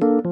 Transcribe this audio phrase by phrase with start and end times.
[0.00, 0.31] คุณ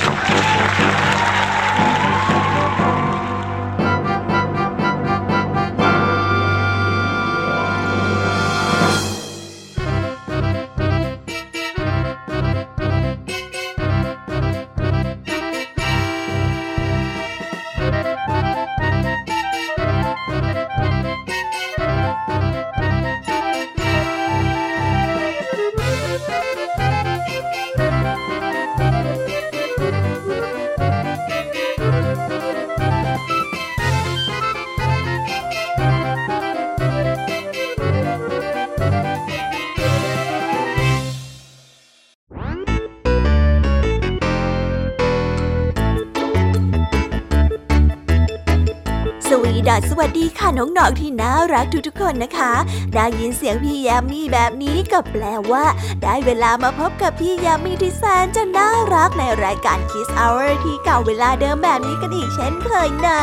[49.71, 52.53] ดาสวัสดีค่ะน้องๆที่น่ารักทุกๆคนนะคะ
[52.93, 55.65] ได้ยินเสียงพี่ยามีแบบนี้ก็แปลว่า
[56.03, 63.21] ได้เวลามาพบกับพี่ยามีที่แสนจะน่ารักในรายการ Kiss Hour ที่เก่าเวลาเดิมแบบนี้กันอีกเช่นเคยนะ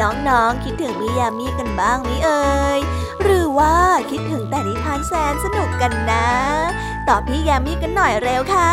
[0.00, 2.46] น้องๆคิดถึงพี่ยามีกันบ้างไหมเอ่
[2.78, 2.80] ย
[3.26, 3.74] หรือว่า
[4.10, 6.26] คิดถึงแต่นิทานแสนสนุกกันนะ
[7.08, 8.70] ตอบพี่ยามีกันหน่อยเร็วค่ะ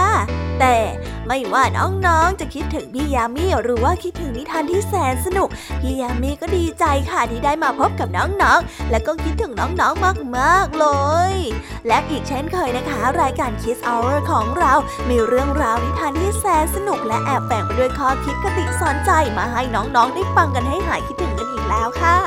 [0.59, 0.77] แต่
[1.27, 5.49] ไม่ว่าน้องๆ จะคิดถึงพี่ยามีหรือว่าคิดถึงนิทานที่แสนสนุก
[5.81, 10.87] พี่ยามีก็ดีใจค่ะที่ได้มาพบกับน้องๆ และก็คิดถึงน้องๆ มากๆ เล
[11.31, 11.35] ย
[11.87, 14.73] และอีกเช่นเคยนะคะ รายการ Kiss Hour ของเรา
[15.09, 22.17] มีเรื่องราวนิทานที่แสนสนุก และแอบแฝงไปด้วยข้อคิดกติสอนใจมาให้น้องๆ ได้ฟังกันให้หายคิดถึงกัน แล้วค่ะ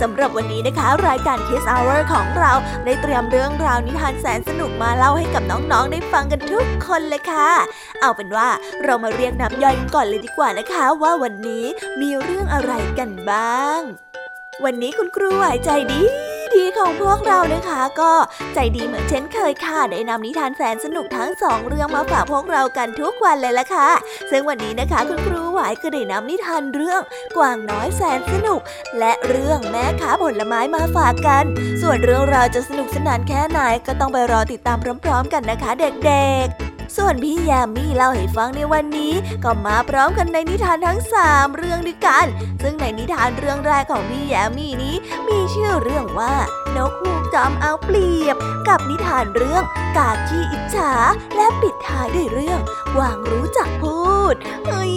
[0.00, 2.52] สำหรับวันนี้นะคะ รายการ Kiss Hour ของเรา
[2.84, 7.50] ได้เตรียมเรื่องราวนิทานแสนสนุกมาเล่าให้กับน้องๆ ได้ฟังกันทุกคนเลยค่ะ
[8.00, 8.48] เอาเป็นว่า
[8.84, 11.64] เรามาเรียกนับย่อยกันก่อนเลยดีกว่านะคะ ว่าวันนี้
[12.00, 13.80] มีเรื่องอะไรกันบ้าง
[14.64, 16.02] วันนี้คุณครูหายใจดี
[16.56, 18.12] ดีของพวกเรานะคะ ก็
[18.54, 23.88] ใจดีเหมือนเช่นเคยค่ะ ได้นำนิทานแสนสนุกทั้งสองเรื่องมาฝากพวกเรากันทุกวันเลยละค่ะ
[24.30, 27.00] ซึ่งวันนี้นะคะคุณครูหวายก็ได้นำนิทานเรื่อง
[27.36, 28.60] กวางน้อยแสนสนุก
[28.98, 31.44] และเรื่องแม่ค้าผลไม้มาฝากกัน
[31.82, 39.12] ส่วนเรื่องราวจะสนุกสนานแค่ไหนก็ต้องไปรอติดตามพร้อม ๆ กันนะคะ เด็กๆ ส่วนพี่ยามีเล่าให้ฟังในวันนี้
[39.44, 42.26] ก็มาพร้อมกันในนิทานทั้งสามเรื่องด้วยกัน
[42.62, 44.94] ซึ่งในนิทานเรื่องแรกของพี่ยามีนี้
[45.28, 46.34] มีชื่อเรื่องว่า
[46.76, 48.36] นกฮูกจอมเอาเปรียบ
[48.68, 49.62] กับนิทานเรื่อง
[49.96, 50.92] กาขี้อิจฉา
[51.36, 52.60] และปิดท้ายด้วยเรื่อง
[52.98, 54.02] วางรู้จักพู
[54.32, 54.34] ด
[54.66, 54.94] เฮ้ย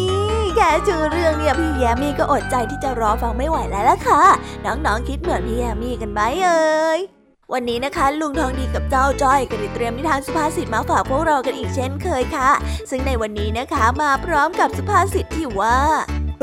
[0.56, 4.24] แค่ชื่อเรื่องเนี่ยพี่แยมี่ก็อดใจที่จะรอฟังไม่ไหวแล้วล่ะค่ะ
[4.66, 7.15] น้องๆคิดเหมือนพี่แยมี่กันไหมเอ่ย
[7.54, 12.50] วันนี้นะคะลุงทองดีกับเจ้าจ้อยก็ได้เตรียมนิทานสุภาษิตมาฝากพวกเรากันอีกเช่นเคยค่ะ
[12.90, 15.80] ซึ่งในวันนี้นะคะมาพร้อมกับสุภาษิตที่ว่า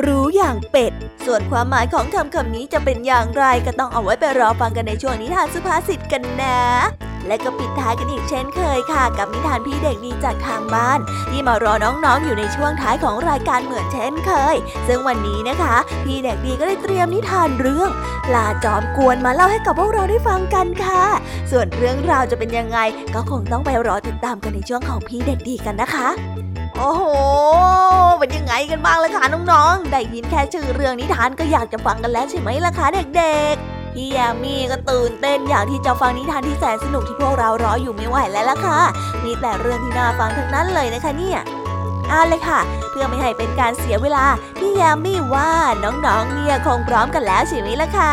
[0.06, 0.93] รู้อย่างเป็ด
[1.26, 6.60] ส่วนความหมายของคำคำนี้จะเป็นอย่างไรก็ต้องเอาไว้ไปรอฟังกันในช่วงนิทานสุภาษิตกันนะ
[7.27, 10.99] และก็ปิดท้ายกันอีกเช่นเคยค่ะ กับนิทานพี่เด็กดีจากทางบ้าน
[11.31, 17.91] ที่มารอน้องๆอยู่ในช่วงท้ายของรายการเหมือนเช่นเคย ซึ่งวันนี้นะคะ พี่เด็กดีก็ได้เตรียมนิทานเรื่อง
[18.35, 21.05] ลาจอมกวนมาเล่าให้กับพวกเราได้ฟังกันค่ะ
[21.51, 22.79] ส่วนเรื่องราวจะเป็นยังไง
[23.15, 26.09] ก็คงต้องไปรอติดตามกันในช่วงของพี่เด็กดีกันนะคะ
[26.79, 27.03] โอ้โห
[28.19, 32.87] เป็นยังไงกันบ้างล่ะคะน้องๆ ได้ยินแค่ชื่อเรื่องนิทานก็อยากจะฟังกันแล้วใช่ไหมล่ะคะ
[33.17, 38.81] เด็กๆ พี่ยามีก็ตื่นเต้นอยากที่จะฟังนิทานที่แสนสนุกที่พวกเรารออยู่ไม่ไหวแล้วล่ะค่ะ
[39.25, 41.39] มีแต่เรื่องที่น่าฟังทั้งนั้นเลยนะคะเนี่ย
[42.09, 42.61] เอาเลยค่ะ
[42.91, 44.27] เพื่อไม่ให้เป็นการเสียเวลา
[44.59, 45.50] พี่ยามีว่า
[45.85, 48.00] น้องๆเนี่ยคงพร้อมกันแล้วใช่ไหมล่ะค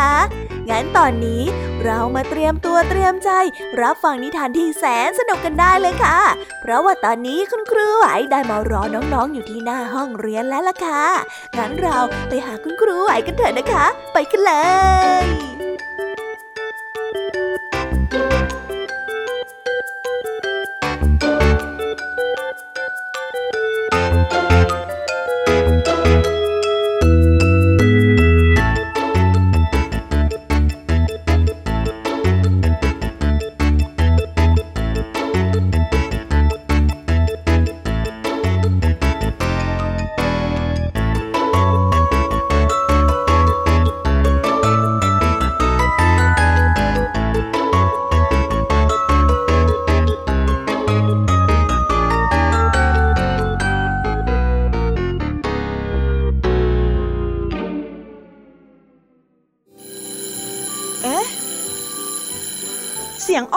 [0.70, 1.42] งั้นตอนนี้
[1.84, 3.30] เรามาเตรียมตัวเตรียมใจ
[3.80, 6.18] รับฟังนิทานที่แสนสนุกกันได้เลยค่ะ
[6.60, 11.04] เพราะว่าตอนนี้คุณครูไหวได้มารอน้องๆอยู่ที่หน้าห้องเรียนแล้วล่ะค่ะ
[11.58, 14.52] งั้นเราไปหาคุณครูไหวกันเถอะนะคะ ไปกันเล
[15.22, 15.26] ย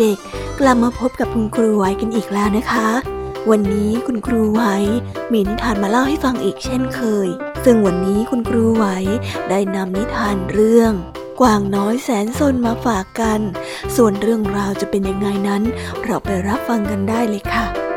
[0.00, 2.88] เด็กๆ กลับมาพบกับคุณครูไว้กันอีกแล้วนะคะ
[3.50, 4.74] วันนี้คุณครูไว้
[5.32, 7.28] มีนิทานมาเล่าให้ฟังอีกเช่นเคย
[7.64, 8.96] ซึ่งวันนี้คุณครูไว้
[9.50, 10.92] ได้นำนิทานเรื่อง
[11.40, 13.40] กวางน้อยแสนสนมาฝากกัน
[13.96, 15.62] ส่วนเรื่องราวจะเป็นยังไงนั้น
[16.04, 17.89] เราไปรับฟังกันได้เลยค่ะ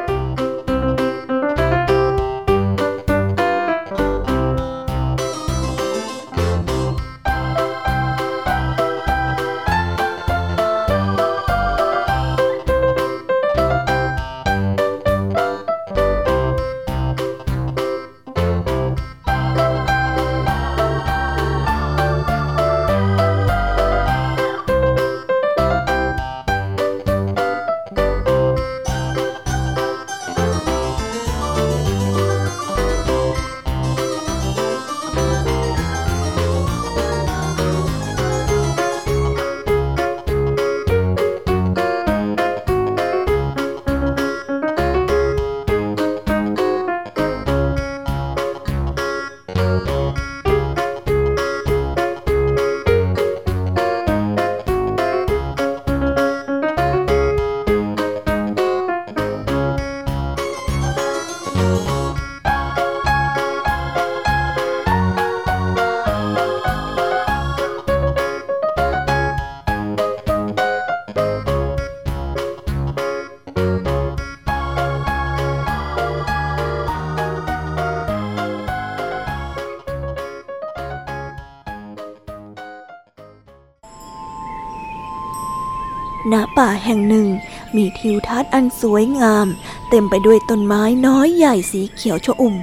[86.93, 87.29] ห่งหนึ่ง
[87.75, 89.47] มีทิวทัศน์อันสวยงาม
[89.89, 92.55] เต็มไปด้วยต้นไม้น้อยใหญ่สีเขียวชอุ่ม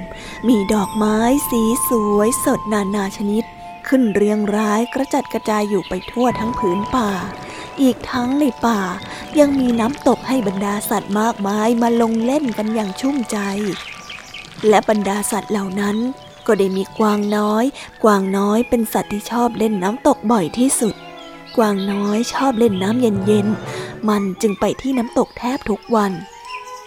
[0.47, 1.17] มีดอกไม้
[1.49, 3.43] สีสวยสดนานาชนิด
[3.87, 7.09] ขึ้นเรียงร้ายกระจัดกระจายอยู่ไปทั่วทั้งผืนป่า
[7.81, 8.79] อีกทั้งในป่า
[9.39, 13.37] ยังมีน้ำตกให้บรรดาสัตว์มากมายมาลงเล่นกันอย่างชุ่มใจ
[14.67, 15.97] และบรรดาสัตว์เหล่านั้น
[16.47, 17.65] ก็ได้มีกวางน้อย
[18.03, 20.95] กวางน้อยเป็นสัตว์ที่ชอบเล่นน้ำตกบ่อยที่สุด
[21.57, 26.11] กวางน้อยชอบเล่นน้ำเย็นๆ มันจึงไปที่น้ำตกแทบทุกวัน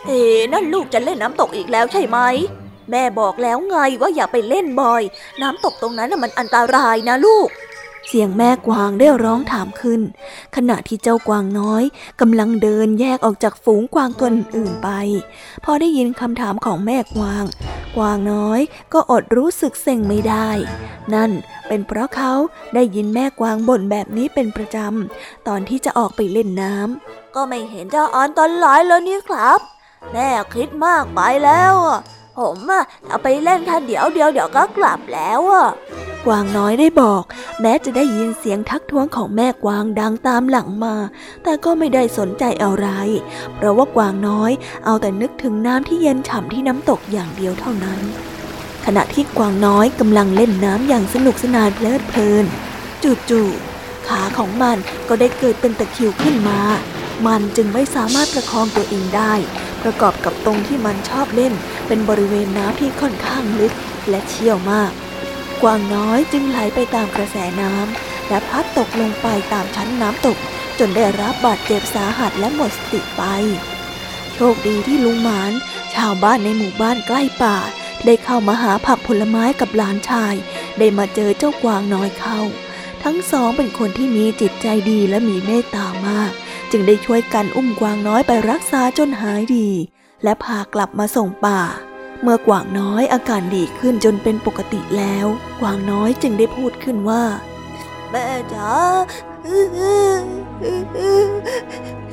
[0.06, 0.20] เอ๊
[0.52, 2.18] นั่นลูกจะเล่นน้ำตกอีกแล้วใช่ไหม
[2.90, 5.02] แม่บอกแล้วไงว่าอย่าไปเล่นบ่อย
[5.42, 7.48] น้ำตกตรงนั้นมันอันตรายนะลูก
[8.08, 10.00] เสียงแม่กวางได้ร้องถามขึ้น
[10.56, 11.82] ขณะที่เจ้ากวางน้อย
[12.20, 14.88] กำลังเดินแยกออกจากฝูงกวางตัวอื่นไป
[15.64, 17.44] พอได้ยินคำถามของแม่กวาง
[17.96, 18.60] กวางน้อย
[18.92, 20.48] ก็อดรู้สึกเซ็งไม่ได้
[21.14, 21.30] นั่น
[21.68, 22.32] เป็นเพราะเขา
[22.74, 29.60] ได้ยินแม่กวางบ่นแบบนี้เป็นประจำตอนที่จะออกไปเล่นน้ำก็ไม่เห็นจะอ่อนตอนหลายแล้วนี่ครับ
[30.12, 31.74] แม่คิดมากไปแล้ว
[32.38, 35.68] ผมอะจะไปเล่นแค่เดี๋ยวเดียวเดี๋ยวก็กลับแล้วอะ
[36.26, 37.22] กวางน้อยได้บอก
[37.60, 40.96] แม้จะได้ยินเสียงทักท้วงของแม่กวางดังตามหลังมา
[41.42, 42.88] แต่ก็ไม่ได้สนใจอะไร
[43.54, 44.52] เพราะว่ากวางน้อย
[44.84, 48.00] เอาแต่นึกถึงน้ำที่เย็นฉ่ำที่น้ำตกอย่างเดียวเท่านั้น
[48.84, 52.44] ขณะที่กวางน้อยกำลังเล่นน้ำอย่างสนุกสนานเพลิดเพลิน
[53.30, 54.76] จู่ๆขาของมัน
[55.08, 56.60] ก็ได้เกิดเป็นตะคริวขึ้นมา
[57.26, 59.32] มันจึงไม่สามารถประคองตัวเองได้
[59.82, 61.54] ประกอบกับตรงที่มันชอบเล่น
[61.86, 63.74] เป็นบริเวณน้ำที่ค่อนข้างลึก
[64.08, 64.92] และเชี่ยวมาก
[65.62, 70.36] กวางน้อยจึงไหลไปตามกระแสน้ำและพัดตกลงไปตามชั้นน้ำตก
[70.78, 73.22] จนได้รับบาดเจ็บสาหัสและหมดสติไป
[74.34, 75.52] โชคดีที่ลุงหมาน
[75.94, 77.56] ชาวบ้านในหมู่บ้านใกล้ป่า
[78.06, 80.34] ได้เข้ามาหาผักผลไม้กับหลานชาย
[80.78, 82.40] ได้มาเจอเจ้ากวางน้อยเข้า
[83.04, 86.32] ทั้งสองเป็นคนที่มีจิตใจดีและมีเมตตามาก
[86.76, 89.68] จึงได้ช่วยกันอุ้มกวางน้อยไปรักษาจนหายดี
[90.24, 91.60] และพากลับมาส่งป่า
[92.22, 95.26] เมื่อกวางน้อยอาการดีขึ้นจนเป็นปกติแล้ว
[95.60, 97.24] กวางน้อยจึงได้พูดขึ้นว่า
[98.10, 98.72] แม่จ๋า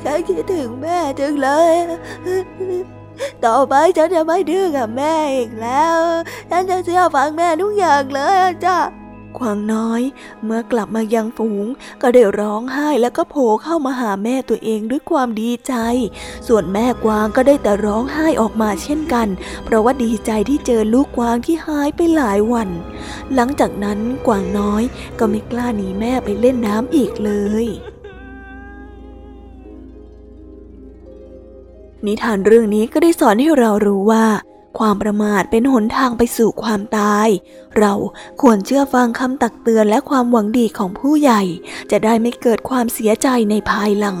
[0.02, 1.74] ฉันคิดถึงแม่จังเลย
[3.44, 5.98] ต่อไปฉันจะไม่ดื้อกับแม่อีกแล้ว
[6.50, 8.78] ฉันจะเชื่อฟังแม่ทุกอย่างเลยจ้ะ
[9.38, 10.02] ควางน้อย
[10.44, 11.66] เมื่อกลับมายังฝูง
[12.02, 15.74] ก็ได้ร้องไห้แล้วก็โผล่เข้ามาหาแม่ตัวเองด้วยความดีใจ
[16.48, 19.28] ส่วนแม่กวางก็ได้แต่ร้องไห้ออกมาเช่นกัน
[19.64, 22.68] เพราะว่าดีใจที่เจอลูกกวางที่หายไปหลายวัน
[23.34, 24.82] หลังจากนั้นกวางน้อย
[25.18, 27.32] ก็ไม่กล้าหนีแม่ไปเล่นน้ำอีกเล
[27.64, 27.66] ย
[32.06, 34.24] นิทานเรื่องนี้ก็ได้สอนให้เรารู้ว่า
[34.78, 37.28] ความประมาทเป็นหนทางไปสู่ความตาย
[37.78, 37.92] เรา
[38.40, 41.42] ควรเชื่อฟังคำตักเตือนและความหวังดีของผู้ใหญ่
[41.90, 44.18] จะได้ไม่เกิดความเสียใจในภายหลัง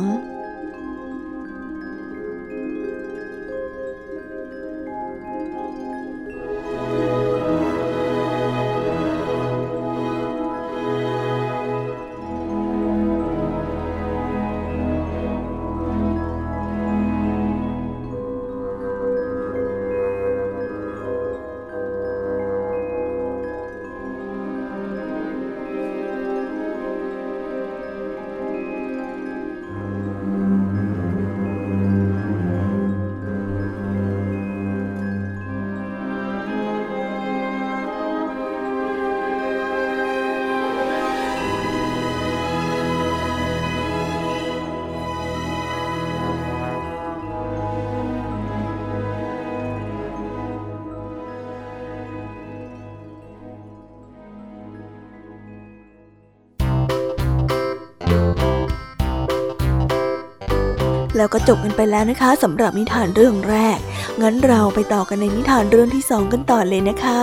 [61.16, 63.78] แล้วก็จบกันไปแล้วนะคะสำหรับนิทานเรื่องแรก
[64.22, 67.20] งั้นเราไปต่อกันในนิทานเรื่องที่สองกันต่อเลยนะคะ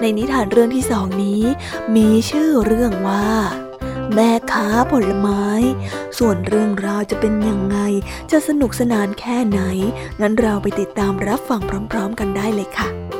[0.00, 1.42] ในนิทานเรื่องที่สองนี้
[1.96, 3.28] มีชื่อเรื่องว่า
[4.14, 5.44] แม่ค้าผลไม้
[6.18, 7.78] ส่วนเรื่องราวจะเป็นยังไง
[8.30, 9.60] จะสนุกสนานแค่ไหน
[10.20, 11.60] งั้นเราไปติดตามรับฟัง
[11.92, 13.13] พร้อม ๆ กันได้เลยค่ะ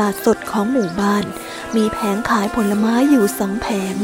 [0.00, 1.24] ลาดสดของหมู่บ้าน
[1.76, 3.94] มีแผงขายผลไม้อยู่สองแผง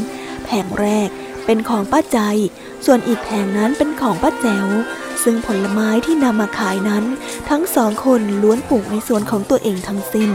[0.45, 1.09] แผงแรก
[1.45, 2.19] เป็นของป้าใจ
[2.85, 4.67] ส่วนอีกแผงนั้นเป็นของป้าแจ๋ว
[5.23, 7.03] ซึ่งผลไม้ที่นำมาขายนั้น
[7.49, 10.31] ทั้งสองคนล้วนปลูกในสวนของตัวเองทั้งสิ้น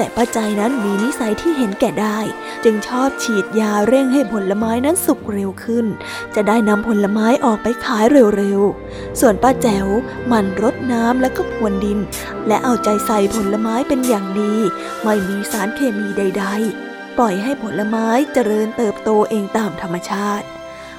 [0.00, 2.18] แต่ป้าใจนั้นมีนิสัยที่เห็นแก่ได้
[2.64, 5.86] จึงชอบฉีดยาเร่งให้ผลไม้นั้นสุกเร็วขึ้น
[6.34, 8.04] จะได้นำผลไม้ออกไปขาย
[8.36, 9.86] เร็วๆ ส่วนป้าแจ๋ว
[10.32, 11.98] มันรดน้ำและก็พรวนดิน
[12.46, 14.54] และเอาใจใส่ผลไม้เป็นอย่างดี
[15.02, 16.44] ไม่มีสารเคมีใด
[16.82, 20.46] ๆ ปล่อยให้ผลไม้เจริญเติบโตเองตามธรรมชาติ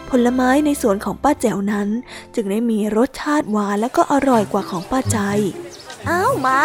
[0.09, 1.89] ผลไม้ในสวนของป้าแจ๋วนั้น
[2.35, 5.19] จึงได้มีรสชาติหวานและก็อร่อยกว่าของป้าใจ
[6.09, 6.59] อ้าวมา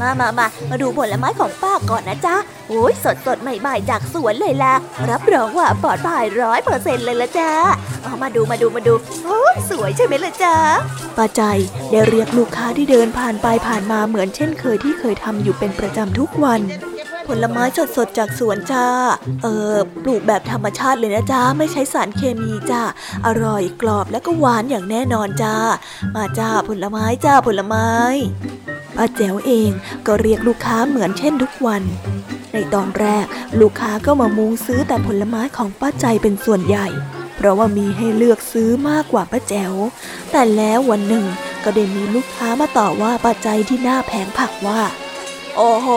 [0.00, 2.36] มามามา มาดูผลไม้ของป้าก่อนนะจ๊ะ
[2.68, 4.74] โอ้ยสดสดใหม่ๆจากสวนเลยล่ะ
[5.10, 7.50] รับรองว่าปลอดภัยร้อยเปอร์เซ็นต์เลยละจ้า
[8.02, 9.40] เอามาดูมาดูมาดู โอ้
[9.70, 10.54] สวยใช่ไหมล่ะจ๊ะ
[11.16, 11.42] ป้าใจ
[11.90, 16.60] ได้เรียกลูกค้าที่เดินผ่านไปผ่านมาเหมือนเช่นเคยที่เคยทำอยู่เป็นประจำทุกวัน
[17.28, 18.86] ผลไม้สดสดจากสวนจ้า
[19.42, 22.82] เออปลูกแบบธรรมชาติเลยนะจ้าไม่ใช้สารเคมีจ้า
[23.26, 25.56] อร่อยกรอบและก็หวานอย่างแน่นอนจ้า
[26.16, 27.88] มาจ้าผลไม้จ้าผลไม้
[28.96, 29.70] ป้าแจ๋วเอง
[30.06, 31.82] ก็เรียกลูกค้าเหมือนเช่นทุกวัน
[32.52, 33.24] ในตอนแรก
[33.60, 36.86] ลูกค้าก็มามุงซื้อแต่ผลไม้ของป้าใจเป็นส่วนใหญ่
[37.36, 39.74] เพราะว่ามีให้เลือกซื้อมากกว่าป้าแจ๋ว
[40.30, 41.24] แต่แล้ววันหนึ่ง
[41.64, 44.80] ก็ได้มีลูกค้ามาต่อว่าป้าใจที่หน้าแผงผักว่า
[45.58, 45.88] โอ้โห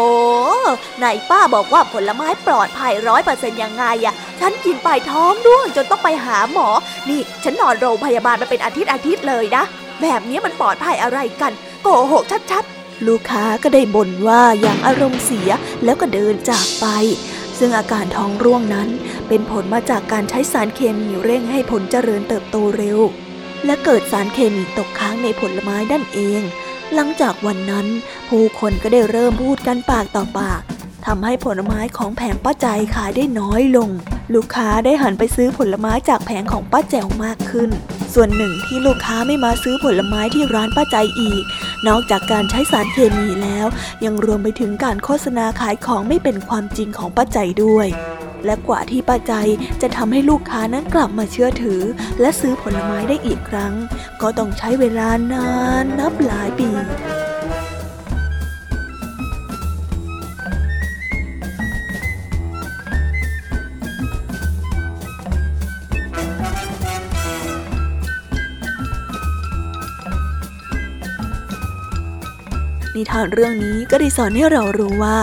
[0.99, 6.67] ไหนป้าบอกว่าผลไม้ปลอดภัยร้อยเปอร์เซ็นต์ยังไงอะฉันกินไปท้องร่วงจนต้องไปหาหมอ
[7.09, 9.63] นี่ฉันนอนโรงพยาบาลมาเป็นอาทิตย์อาทิตย์เลยนะ
[10.01, 11.51] แบบนี้มันปลอดภัยอะไรกัน
[11.83, 15.51] โกหกชัดๆ ลูกค้าก็ได้บ่นว่าอย่างอารมณ์เสีย
[15.83, 16.85] แล้วก็เดินจากไป
[17.59, 18.89] ซึ่งอาการท้องร่วงนั้น
[19.27, 22.99] เป็นผลมาจากการใช้สารเคมีเร่งให้ผลเจริญเติบโตเร็ว
[23.65, 26.41] และเกิดสารเคมีตกค้างในผลไม้นั่นเอง
[26.95, 27.87] หลังจากวันนั้น
[28.29, 30.61] ผู้คนก็ได้เริ่มพูดกันปากต่อปาก
[31.05, 33.89] ทำให้ผลไม้ของแผงป้าใจขายได้น้อยลง
[34.33, 37.69] ลูกค้าได้หันไปซื้อผลไม้จากแผงของป้าแจ๋วมากขึ้น
[38.13, 41.43] ส่วนหนึ่งที่ลูกค้าไม่มาซื้อผลไม้ที่ร้านป้าใจอีก
[41.87, 43.67] นอกจากการใช้สารเคมีแล้ว
[44.05, 47.87] ยังรวมไปถึงการโฆษณาขายของไม่เป็นความจริงของป้าใจด้วย
[48.45, 49.33] และกว่าที่ป้าใจ
[49.81, 51.81] จะทำให้ลูกค้านั้นกลับมาเชื่อถือ
[52.21, 53.73] และซื้อผลไม้ได้อีกครั้ง
[54.21, 55.49] ก็ต้องใช้เวลานา
[55.83, 56.69] นนับหลายปี
[72.95, 75.17] นิทานเรื่องนี้ก็ได้สอนให้เรารู้ว่า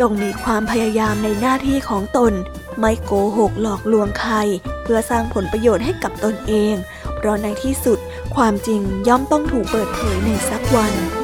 [0.00, 2.32] จงมีความพยายามในหน้าที่ของตน
[2.78, 4.34] ไม่โกหกหลอกลวงใคร
[4.82, 6.74] เพื่อสร้างผลประโยชน์ให้กับตนเอง
[7.16, 7.98] เพราะในที่สุด
[8.36, 11.23] ความจริงย่อมต้องถูกเปิดเผยในสักวัน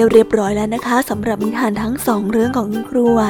[0.00, 3.22] ที่เรียบร้อยแล้วนะคะสำหรับนิทานทั้งสองเรื่องของคุณครูไหว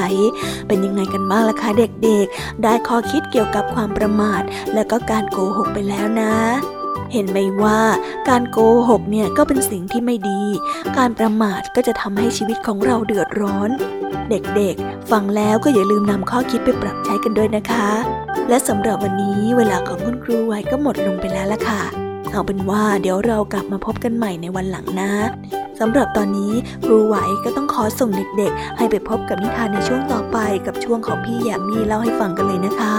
[0.69, 4.43] เป็นยังไงกันบ้างล่ะคะเด็กๆ ได้ข้อคิดเกี่ยวกับความประมาท
[4.75, 6.35] และก็การโกหกไปแล้วนะ
[7.13, 7.81] เห็นไหมว่า
[8.29, 10.43] การโกหกเนี่ยก็เป็นสิ่งที่ไม่ดี
[10.97, 13.71] การประมาทก็จะทำให้ชีวิตของเราเดือดร้อน
[14.31, 17.89] เด็กๆ ฟังแล้วก็อย่าลืมนำข้อคิดไปปรับใช้กันด้วยนะคะ
[18.49, 21.83] และสำหรับวันนี้เวลาของคุณครูไหวก็หมดลงไปแล้วล่ะค่ะ
[22.33, 25.13] เอาเป็นว่าเดี๋ยวเรากลับมาพบกันใหม่ในวันหลังนะ
[25.81, 26.53] สำหรับตอนนี้
[26.85, 32.97] ครูไหวก็ต้องขอส่งเด็กๆ ให้ไปพบกับนิทานในช่วงต่อไปกับช่วงของพี่แยมมี่เล่าให้ฟังกันเลยนะคะ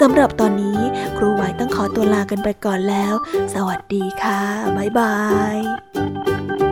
[0.00, 0.78] สำหรับตอนนี้
[1.16, 3.14] ครูไหวต้องขอตัวลากันไปก่อนแล้ว
[3.54, 4.40] สวัสดีค่ะ
[4.76, 5.16] บ๊ายบา
[5.54, 6.69] ย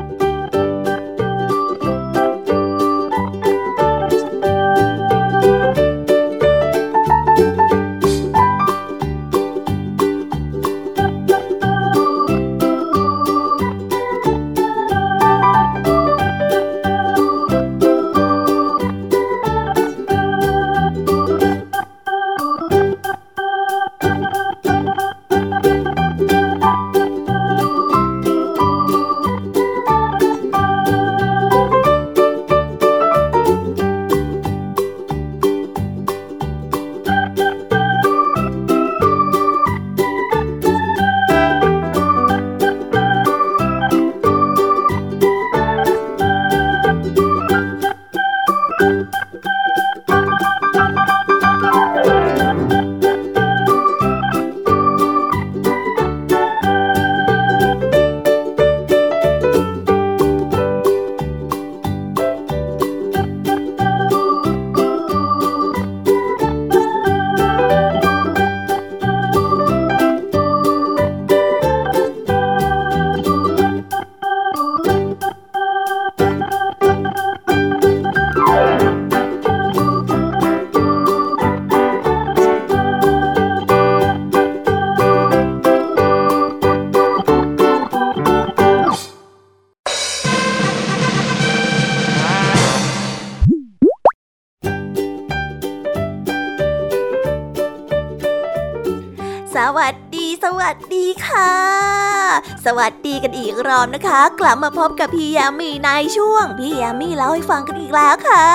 [103.78, 108.46] อีกรอบนะคะ กลับมาพบกับพี่ยามีในช่วง พี่ยามีเล่าให้ฟังกันอีกแล้วค่ะ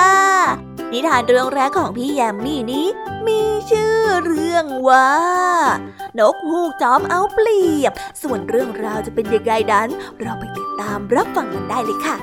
[0.92, 2.86] นิทานเรื่องแรกของพี่ยามีนี้
[3.26, 5.10] มีชื่อเรื่องว่า
[6.18, 9.88] นกฮูกจอมเอาเปรียบ ส่วนเรื่องราวจะเป็นยังไงนั้น
[10.20, 12.16] เราไปติดตามรับฟังกันได้เลยค่ะ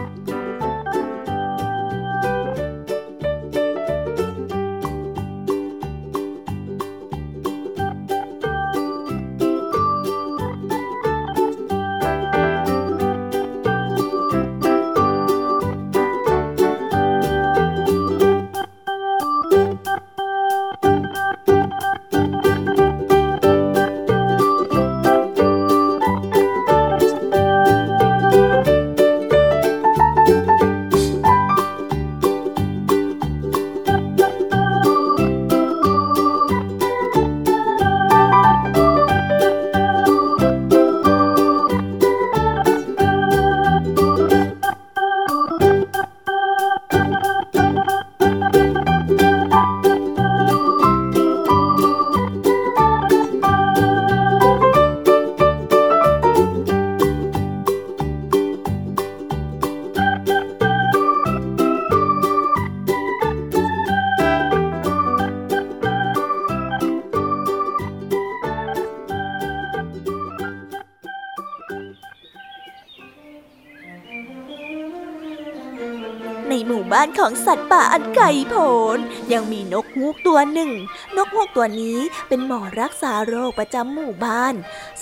[77.32, 78.98] ของสัตว์ป่าอันไกลโพ้น
[79.34, 80.72] ยังมีนกฮูกตัวหนึ่ง
[81.18, 84.54] นกฮูกตัวนี้เป็นหมอรักษาโรคประจำหมู่บ้าน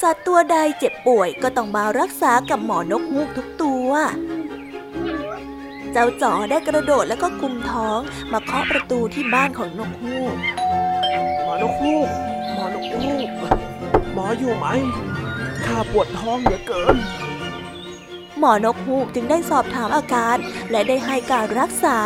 [0.02, 3.89] สัตว์ตัวใดเจ็บป่วยก็ต้องมารักษากับหมอนกฮูกทุกตัว
[5.92, 8.00] เจ้าจ๋อได้กระโดดแล้วก็กุมท้อง
[8.32, 10.36] มาเคาะประตูที่บ้านของนกฮูก
[11.44, 12.10] หมอนกฮูก
[12.54, 13.30] หมอนกฮูก
[14.13, 14.68] หมออยู่ไหม
[15.65, 16.98] ข้าปวดท้องเหลือเกิน
[18.39, 20.38] หมอนกฮูกจึงได้สอบถามอาการ
[20.71, 21.97] และได้ให้การรักษา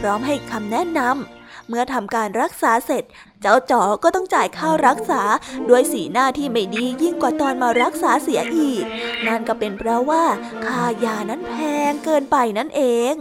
[0.00, 3.04] พร้อมให้คำแนะนำเมื่อทำการรักษาเสร็จ
[3.40, 5.22] เจ้าจ๋อก็ต้องจ่ายค่ารักษา
[5.68, 8.84] ด้วยสีหน้าที่ไม่ดียิ่งกว่าตอนมารักษาเสียอีก
[9.26, 10.24] นั่นก็เป็นเพราะว่า
[10.66, 11.54] ค่ายานั้นแพ
[11.90, 13.14] งเกินไปนั่นเอง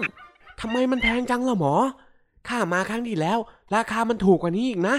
[0.59, 1.73] ทำไมมันแพงจังล่ะหมอ
[2.47, 3.39] ข้ามาครั้งที่แล้ว
[3.75, 4.95] ราคามันถูกกว่านี้อีกนะ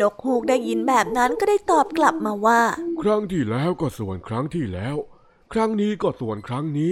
[0.00, 2.60] นกฮูกได้ยินแบบนั้นก็ได้ตอบกลับมาว่า
[3.02, 4.96] ครั้งที่แล้วก็ส่วนครั้งที่แล้ว
[5.52, 6.90] ครั้งนี้ก็ส่วนครั้งนี้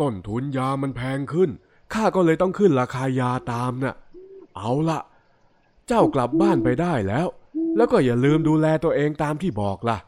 [0.00, 1.50] ต้นทุนยามันแพงขึ้น
[1.94, 3.96] ข้าก็เลยต้องขึ้นราคายาตามน่ะ
[4.56, 5.00] เอาละ
[5.86, 7.26] เจ้ากลับบ้านไปได้แล้ว
[7.76, 9.98] แล้วก็อย่าลืมดูแลตัวเองตามที่บอกล่ะ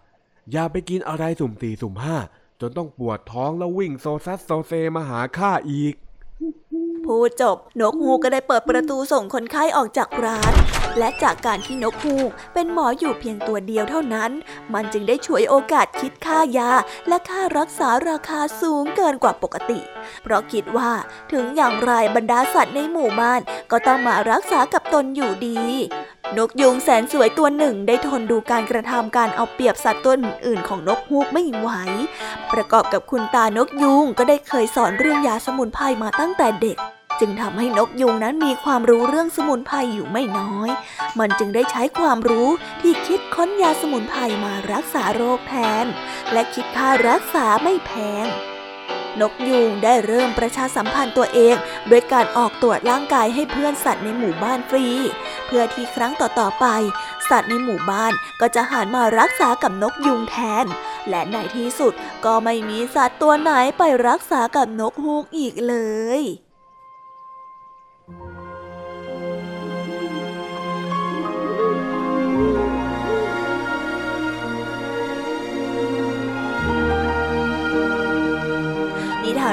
[0.53, 2.17] อย่าไปกินอะไรสุ่มสี่สุ่มห้า
[2.61, 5.95] จนต้องปวดท้องแล้ววิ่งโซซัสโซเซมาหาข้าอีก
[7.05, 10.53] พูดจบนกฮูกก็ได้เปิดประตูส่งคนไข้ออกจากร้าน
[10.99, 14.31] และจากการที่นกฮูกเป็นหมออยู่เพียงตัวเดียวเท่านั้น
[14.75, 16.71] มันจึงได้ฉวยโอกาสคิดค่ายา
[17.09, 19.81] และค่ารักษาราคาสูงเกินกว่าปกติ
[20.23, 20.91] เพราะคิดว่า
[21.33, 25.61] ถึงอย่างไรบรรดาสัตว์ในหมู่บ้านก็ต้องมารักษากับตนอยู่ดี
[26.39, 31.69] นกยุงแสนสวยตัวหนึ่งได้ทนดูการกระทำการเอาเปรียบสัตว์ตัวอื่นๆของนกฮูกไม่ไหว
[32.53, 36.79] ประกอบกับคุณตานกยุงก็ได้เคยสอนเรื่องยาสมุนไพรมาตั้งแต่เด็ก
[37.21, 40.71] จึงทำให้นกยุงนั้นมีความรู้เรื่องสมุนไพรอยู่ไม่น้อย
[41.19, 42.49] มันจึงได้ใช้ความรู้
[42.81, 45.87] ที่คิดค้นยาสมุนไพรมารักษาโรคแทน
[46.33, 47.91] และคิดค่ารักษาไม่แพ
[48.25, 48.29] ง
[49.21, 51.55] นกยูงได้เริ่มประชาสัมพันธ์ตัวเอง
[51.91, 54.87] ด้วยการออกตรวจร่างกายให้เพื่อนสัตว์ในหมู่บ้านฟรี
[55.47, 56.67] เพื่อที่ครั้งต่อๆไป
[57.31, 60.67] สัตว์ในหมู่บ้านก็จะหันมารักษากับนกยุงแทน
[61.09, 61.93] และในที่สุด
[62.25, 65.75] ก็ไม่มีสัตว์ตัวไหนไปรักษากับนกฮูกอีกเล
[66.21, 66.23] ย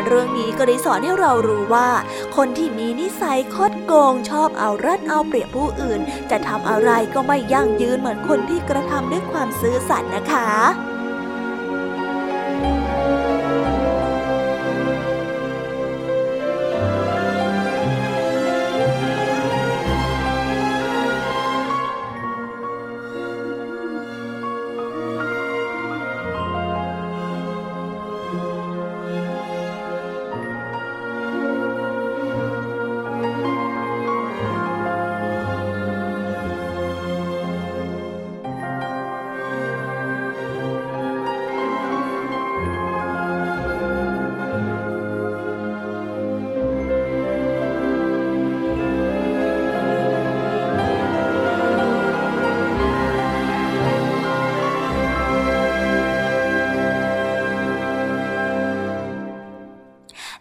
[0.07, 1.89] เรื่องนี้ก็ได้สอนให้เรารู้ว่า
[2.35, 5.99] คนที่มีนิสัยคดโกงชอบเอารัดเอาเปรียบผู้อื่น
[6.31, 10.49] จะทำอะไรก็ไม่ยั่งยืนเหมือนคนที่กระทำด้วยความซื่อสัตย์นะคะ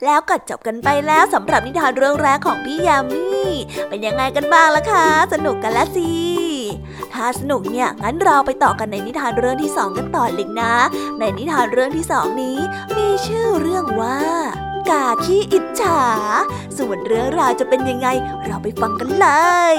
[0.08, 3.26] แล้วก็จบกันไปแล้วสำหรับนิทานเรื่องแรกของพี่ยามี
[3.88, 6.10] เป็นยังไงกันบ้างล่ะคะ สนุกกันแล้วสิ
[7.12, 10.74] ถ้าสนุกเนี่ย งั้นเราไปต่อกันในนิทานเรื่องที่สองกันต่อเลยนะ
[11.18, 12.58] ในนิทานเรื่องที่สองนี้
[12.96, 14.20] มีชื่อเรื่องว่า
[14.88, 16.02] กาขี้อิจฉา
[16.78, 18.08] ส่วนเรื่องราวจะเป็นยังไง
[18.44, 19.28] เราไปฟังกันเล
[19.74, 19.76] ย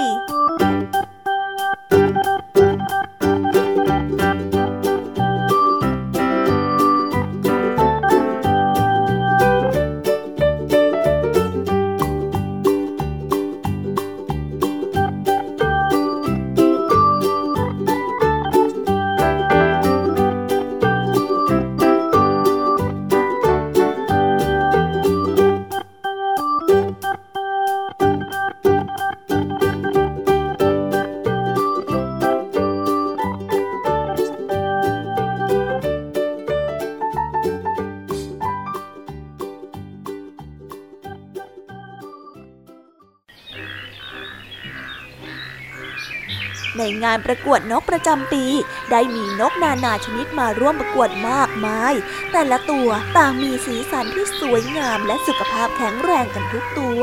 [47.11, 48.45] านประกวดนกประจำปี
[48.91, 51.93] ได้มีนกนานาชนิดมาร่วมประกวดมากมาย
[52.31, 57.01] แต่ละตัวต่างมีสีสันที่สวยงามและสุขภาพแข็งแรงกันทุกตัว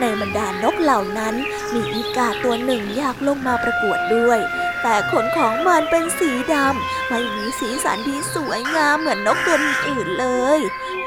[0.00, 1.34] ในบรรดานกเหล่านั้น
[1.74, 4.38] มีอีกาตัวหนึ่งอยากลงมาประกวดด้วย
[4.82, 9.56] แต่ขนของมันเป็นสีดำไม่มีสีสันที่สวยงามเหมือนนกตัว
[9.88, 10.26] อื่นเล
[10.58, 10.60] ย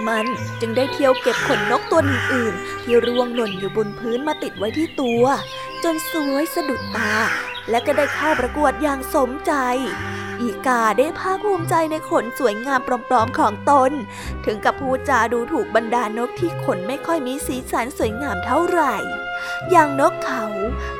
[0.08, 0.26] มัน
[0.60, 5.24] จึงได้เที่ยวเก็บขนนกตัวอื่นที่ร่วงหล่นอยู่บนพื้นมาติดไว้ที่ตัว
[5.84, 7.14] จนสวยสะดุดตา
[7.70, 9.54] และก็ได้เข้าประกวดอย่างสมใจ
[10.42, 13.92] อีกาได้ภาคภูมิใจในขนสวยงามปลอมๆของตน
[14.46, 18.96] ถึงกับพูดจาดูถูกบรรดานกที่ขนไม่ค่อยมีสีสันสวยงามเท่าไหร่
[19.72, 20.46] อย่างนกเขา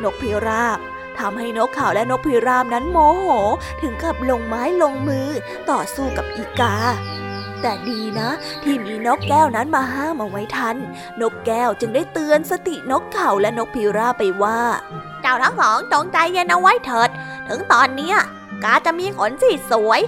[0.04, 0.80] นกพิราบ
[1.20, 3.28] ทำให้นกเขาและนกพิราบนั้นโมโห
[3.82, 5.28] ถึงกับลงไม้ลงมือ
[5.70, 6.76] ต่อสู้กับอีกา
[7.62, 8.30] แต่ดีนะ
[8.64, 10.76] ที่มีนกแก้วนั้นมาห้ามเอาไว้ทัน
[11.22, 14.60] นกแก้วจึงได้เตือนสตินกเขาและนกพิราบไปว่า
[15.22, 17.10] เจ้าทั้งสองจงใจเย็นเอาไว้เถิด
[17.48, 18.14] ถึงตอนนี้
[18.64, 20.02] กาจะมีขนที่สวย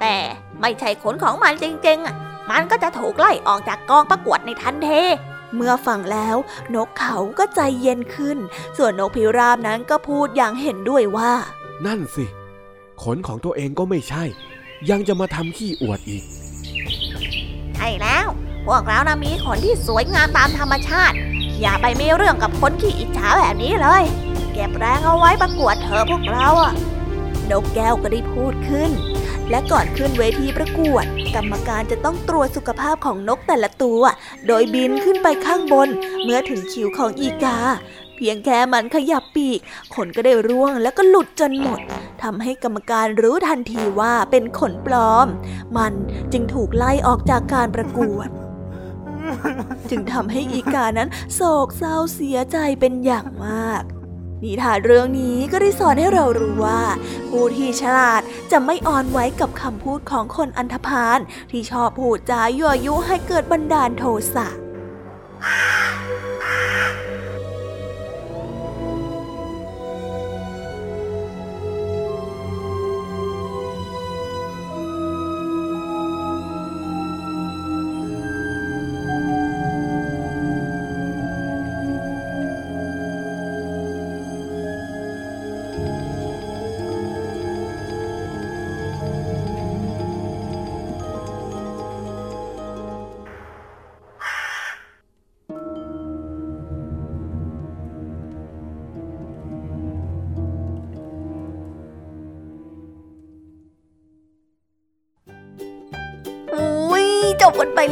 [0.00, 0.16] แต่
[0.60, 5.02] ไม่ใช่ขนของมันจริงๆ มันก็จะถูกไล่ออกจากกองประกวดในทันที
[5.54, 6.36] เมื่อฟังแล้ว
[6.74, 8.38] นกเขาก็ใจเย็นขึ้น
[8.76, 11.32] ส่วนนกพิราบนั้นก็พูดอย่างเห็นด้วยว่า
[11.86, 12.24] นั่นสิ
[13.02, 14.24] ขนของตัวเองก็ไม่ใช่
[14.90, 16.24] ยังจะมาทำขี้อวดอีก
[17.78, 18.26] ใช่แล้ว
[18.66, 21.16] พวกเรานะมีขนที่สวยงามตามธรรมชาติ
[21.60, 24.04] อย่าไปมีเรื่องกับคนขี้อิจฉาแบบนี้เลย
[24.52, 26.72] เก็บแรงเอาไว้ประกวดเธอพวกเราอะ
[27.50, 28.90] นกแก้วก็ได้พูดขึ้น
[29.50, 34.02] และก่อนขึ้นเวทีประกวด กรรมการจะต้องตรวจสุขภาพของนกแต่ละตัว
[34.46, 35.88] โดยบินขึ้นไปข้างบน
[36.24, 37.58] เมื่อถึงคิวของอีกา
[38.18, 39.60] เพียงแค่มันขยับปีก
[39.94, 41.80] ขนก็ได้ร่วงแล้วก็หลุดจนหมด
[42.22, 45.26] ทำให้กรรมการรู้ทันทีว่าเป็นขนปลอม
[45.76, 45.92] มัน
[46.32, 48.28] จึงถูกไล่ออกจากการประกวด
[49.90, 53.82] จึงทำให้อีกานั้นโศกเศร้าเสียใจเป็นอย่างมาก
[54.42, 56.82] นิทานเรื่องนี้ก็ได้สอนให้เรารู้ว่า
[57.28, 61.18] ผู้ที่ฉลาดจะไม่อ่อนไหวกับคำพูดของคนอันธพาล
[61.50, 64.04] ที่ชอบพูดจายั่วยุให้เกิดบันดาลโท
[64.34, 64.48] สะ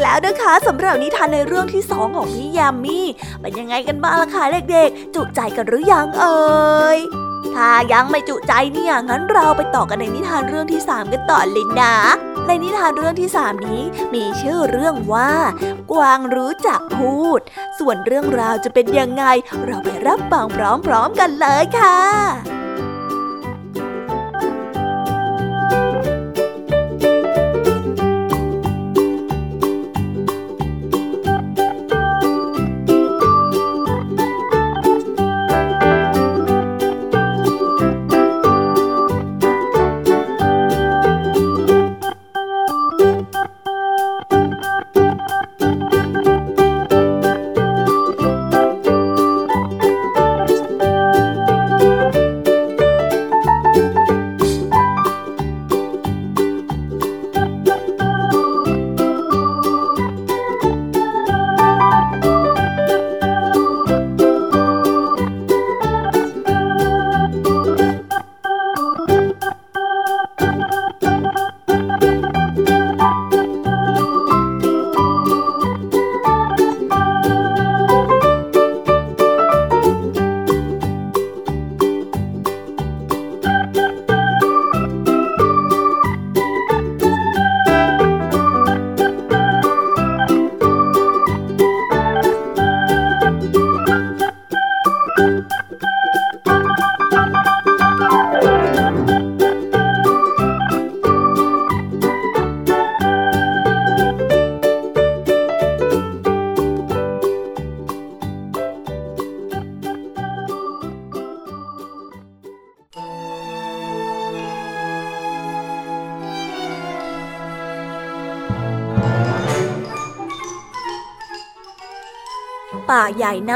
[0.07, 3.01] แล้วนะคะสำหรับนิทานในเรื่องที่สองของพี่ยามี
[3.41, 6.99] เป็นยังไงกันบ้างล่ะคะเด็กๆ จุใจกันหรือยังเอ่ย
[7.55, 11.95] ถ้ายังไม่จุใจเนี่ยงั้นเราไปต่อกันในนิทานเรื่องที่สามกันต่อเลยนะ
[12.47, 13.83] ในนิทานเรื่องที่สามนี้
[14.15, 15.31] มีชื่อเรื่องว่า
[15.93, 17.41] กวางรู้จักพูด
[17.79, 19.25] ส่วนเรื่องราวจะเป็นยังไง
[19.65, 20.47] เราไปรับฟัง
[20.87, 22.56] พร้อมๆกันเลยค่ะ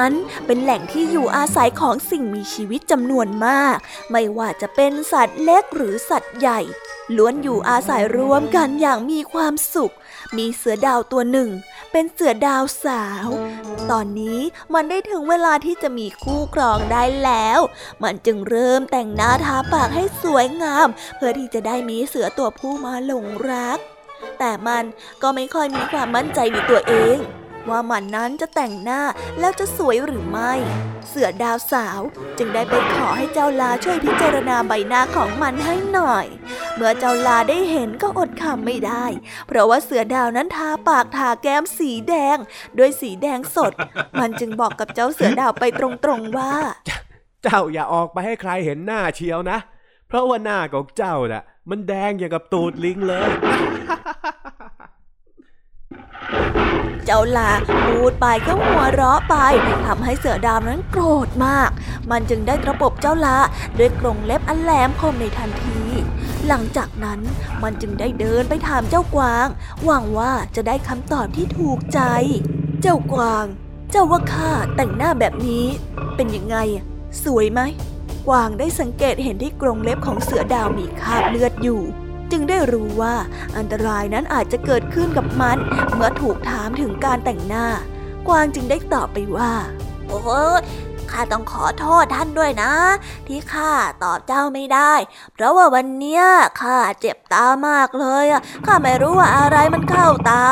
[0.00, 0.12] นั้น
[0.46, 3.76] เป็นแหล่งที่อยู่อาศัยของสิ่งมีชีวิตจำนวนมาก
[4.10, 6.60] ไม่ว่าจะเป็นสัตว์เล็กหรือสัตว์ใหญ่
[7.16, 9.94] ล้วนอยู่อาศัยรวมกันอย่างมีความสุข
[10.36, 11.50] มีเสือดาวตัวหนึ่ง
[11.92, 13.28] เป็นเสือดาวสาว
[13.90, 14.40] ตอนนี้
[14.74, 17.60] มันได้ถึงเวลาที่จะมีคู่ครองได้แล้ว
[18.02, 23.78] มันจึงเริ่มแต่งหน้าทาปากให้สวยงาม เพื่อที่จะได้มีเสือตัวผู้มาหลงรัก
[24.38, 24.84] แต่มัน
[25.22, 27.18] ก็ไม่ค่อยมีความมั่นใจในตัวเอง
[27.68, 29.03] ว่ามันนั้นจะแต่งหน้า
[29.40, 30.53] แล้วจะสวยหรือไม่
[31.09, 32.01] เสือดาวสาว
[32.38, 36.27] จึงได้ไปขอให้เจ้าลาช่วยพิจารณาใบหน้าของมันให้หน่อย
[36.75, 39.05] เมื่อเจ้าลาได้เห็นก็อดคำไม่ได้
[39.46, 42.37] เพราะว่าเสือดาวนั้นทาปากทาแก้มสีแดง
[42.79, 43.73] ด้วยสีแดงสด
[44.20, 46.55] มันจึงบอกกับเจ้าเสือดาวไปตรงๆว่า
[47.42, 49.59] เจ้าอย่าออกไปให้ใครเห็นหน้าเชียวนะ
[50.09, 53.31] เพราะว่าหน้าของเจ้าน่ะ มันแดงอย่างกับตูดลิงเลย
[57.05, 57.51] เจ้าลา
[57.87, 59.35] พูดไปก็หัวเราะไป
[59.87, 61.71] ทำให้เสือดาวนั้นโกรธมาก
[62.11, 63.38] มันจึงได้ตระปบเจ้าลา
[63.79, 65.81] ด้วยกรงเล็บอันแหลมคมในทันที
[66.47, 67.21] หลังจากนั้น
[67.62, 69.47] มันจึงได้เดินไปถามเจ้ากวาง
[69.85, 72.01] หวังว่าจะได้คำตอบที่ถูกใจ
[72.83, 73.45] เจ้ากวาง
[73.90, 75.64] เจ้าว่าข้าแต่งหน้าแบบนี้
[76.16, 76.57] เป็นยังไง
[77.25, 77.61] สวยไหม
[78.29, 81.81] กวางได้สังเกตเห็นที่กรงเล็บของเสือดาวมีคราบเลือดอยู่
[82.33, 83.14] จึงได้รู้ว่า
[83.57, 85.59] อันตรายนั้นอาจจะเกิดขึ้นกับมัน
[85.95, 87.66] เมื่อถูกถามถึงการแต่งหน้า
[88.29, 89.53] กวางจึงได้ตอบไปว่า
[90.07, 90.21] โอ้
[91.11, 92.73] ข้าต้องขอโทษท่านด้วยนะ
[93.27, 93.73] ที่ข้า
[94.05, 94.93] ตอบเจ้าไม่ได้
[95.35, 96.23] เพราะว่าวันเนี้ย
[96.61, 100.45] ข้าเจ็บตามากเลยอะข้าไม่รู้ว่าอะไรมันเข้าตา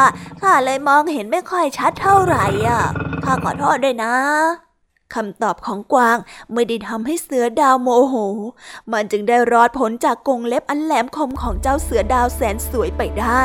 [0.43, 2.83] ข้าเลยมองเห็นไม่ค่อยชัดเท่าไหร่อะ
[3.25, 4.15] ข้าขอโทษด้วยนะ
[5.15, 6.19] คำตอบของกวาง
[6.53, 8.15] ไม่ได้ทำให้เสือดาวโมโห
[8.93, 13.45] มันจึงได้รอดพ้นจากกรงเล็บอันแหลมคมของเจ้าเสือดาวแสนสวยไปได้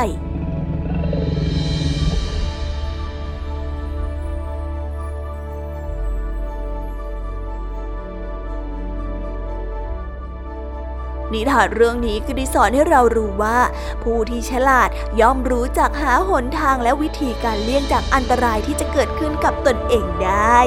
[11.34, 13.60] นิทานเรื่องนี้ก็ได้สอนให้เรารู้ว่า
[14.04, 14.90] ผู้ที่ฉลาด
[15.22, 20.60] ย่อมรู้จักหาหนทางและวิธีการเลี่ยงจากอันตรายที่จะเกิดขึ้นกับตนเองได้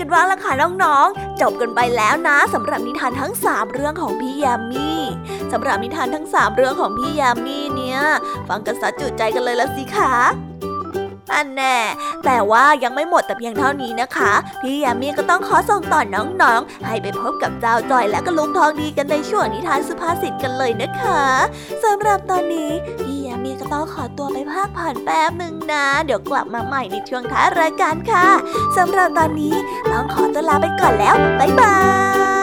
[0.00, 0.52] กันบ้างล่ะคะ
[0.84, 4.90] น้องๆ จบกันไปแล้วนะสำหรับนิทานทั้ง 3 เรื่องของพี่ยามี
[5.52, 8.00] สำหรับนิทานทั้ง 3 เรื่องของพี่ยามีเนี่ย
[8.48, 10.14] ฟังกันสะจุใจกันเลยละสิคะ
[11.34, 11.78] อันแน่
[12.24, 14.32] แต่ว่ายังไม่หมดแต่เพียงเท่านี้นะคะ
[14.62, 21.22] พี่ยามีก็ต้องขอส่งต่อน้องๆ ให้ไปพบกับเจ้าจอยและก็ลุงทองดีกันในช่วงนิทานสุภาษิตกันเลยนะคะ
[21.84, 22.70] สำหรับตอนนี้
[23.04, 23.17] พี่
[23.48, 28.26] มีก็ต้องขอตัวไปพักผ่อนแป๊บหนึ่งนะ เดี๋ยวกลับมาใหม่ในช่วงท้ายรายการค่ะ
[28.76, 29.54] สำหรับตอนนี้
[29.92, 31.74] ต้องขอตัวลาไปก่อนแล้ว บ๊ายบา
[32.36, 32.37] ย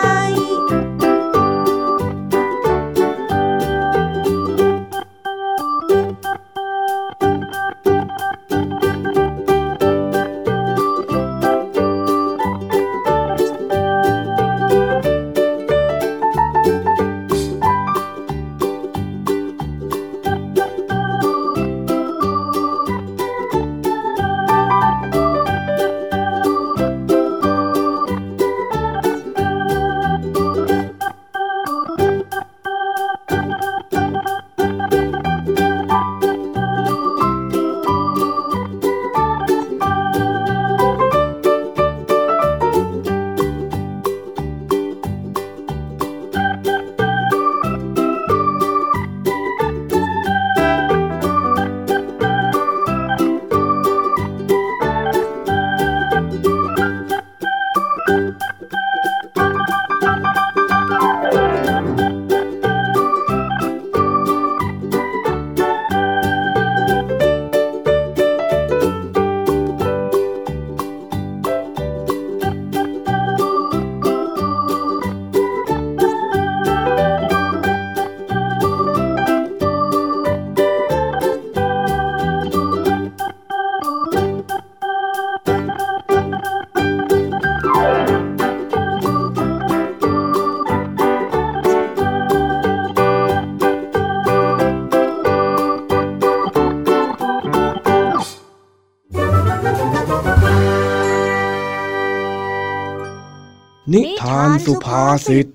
[104.66, 105.48] สุภาษิต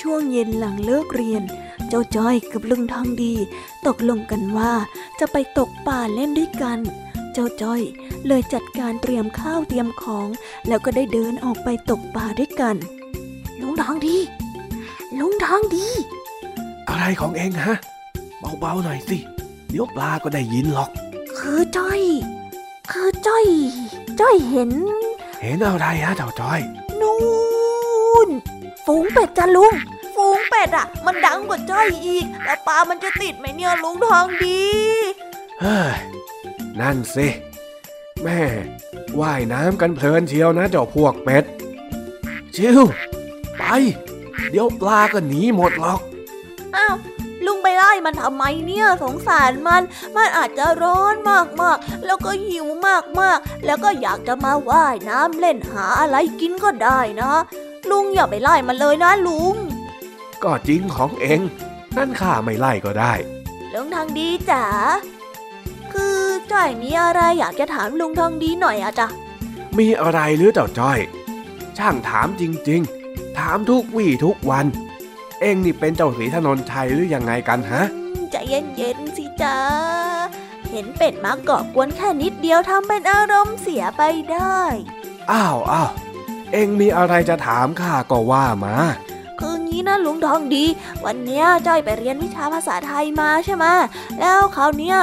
[0.00, 1.42] ช่วงเย็นหลังเลิกเรียน
[1.88, 3.34] เจ้าจ้อยกับลุงทองดี
[3.86, 4.72] ตกลงกันว่า
[5.20, 6.78] จะไปตกป่าเล่นด้วยกัน
[7.32, 7.82] เจ้าจ้อย
[8.26, 10.28] เลยจัดการเตรียมข้าวเตรียมของ
[10.68, 12.76] แล้วก็ได้เดินออกไปตกป่าด้วยกัน
[13.60, 14.16] ลุงทองดี
[15.18, 15.86] ลุงทองดี
[16.88, 17.76] อะไรของเองฮะ
[18.60, 19.18] เบาๆหน่อยสิ
[19.70, 20.90] เดี๋ยวปลาก็ได้ยินหรอก
[21.38, 22.00] คือจ้อย
[22.90, 23.46] คือจ้อย
[24.20, 24.70] จ้อยเห็น
[25.42, 26.60] เห็นอะไรฮะเจ้าจ้อย
[27.00, 27.18] นู่
[28.26, 28.28] น
[28.86, 29.74] ฝูงเป็ดจ้ะลุง
[30.14, 34.60] ฝูงเป็ดอะ มันดังกว่าจ้อยอีก แล้วปลามันจะติดไหมเนี่ยลุงทองดี
[35.60, 35.96] เฮ้ย
[36.80, 37.26] นั่นสิ
[38.22, 38.40] แม่
[39.20, 41.44] ว่ายน้ำกันเพลินเชียวนะเจ้าพวกเป็ด
[42.56, 42.80] ชิว
[43.58, 43.62] ไป
[44.50, 46.00] เดี๋ยวปลาก็หนีหมดหรอก
[46.76, 46.96] อ้าว
[47.48, 49.82] ลุงไปไล่มันทำไมเนี่ยสงสารมัน
[50.16, 51.14] มันอาจจะร้อน
[51.60, 52.66] มากๆ แล้วก็หิว
[53.20, 57.32] มากๆ แล้วก็อยากจะมาว่ายน้ำเล่นหาอะไรกินก็ได้นะ
[57.90, 59.56] ลุงอย่าไปไล่มันเลยนะลุง
[60.42, 61.40] ก็จริงของเอง
[61.96, 63.12] นั่นข้าไม่ไล่ก็ได้
[63.72, 64.64] ลุงทองดีจ๋า
[65.92, 66.18] คือ
[66.52, 69.08] จ้อยมีอะไรอยากจะถามลุงทองดีหน่อยอะจ๊ะ
[69.78, 70.98] มีอะไรหรือเจ้าจ้อย
[71.78, 72.80] ช่างถามจริง
[73.10, 74.66] ๆ ถามทุกวี่ทุกวัน
[75.40, 77.82] เองนี่เป็นเจ้าสีถนนชัยหรือยังไงกันฮะ
[78.30, 79.56] ใจเย็นๆสิจ๊ะ
[80.70, 84.60] เห็นเป็ดมาเกาะกวนแค่นิดเดียวทำเป็นอารมณ์เสียไปได้
[85.30, 85.90] อ้าวอ้าว
[86.52, 88.76] เองมีอะไรจะถามข้าก็ว่ามา
[89.38, 90.64] คืองี้นะลุงทองดี
[91.04, 93.66] วันเนี้ยจ้อยไปเรียนวิชาภาษาไทยมาใช่ไหม
[94.20, 94.98] แล้วคราวเนี้ย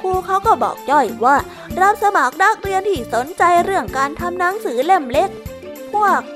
[0.00, 1.36] ครูเขาก็บอกจ้อยว่า
[1.80, 5.30] รับสมัครนักเรียนที่สนใจเรื่องการทำหนังสือเล่มเล็ก
[5.92, 6.35] พวกอ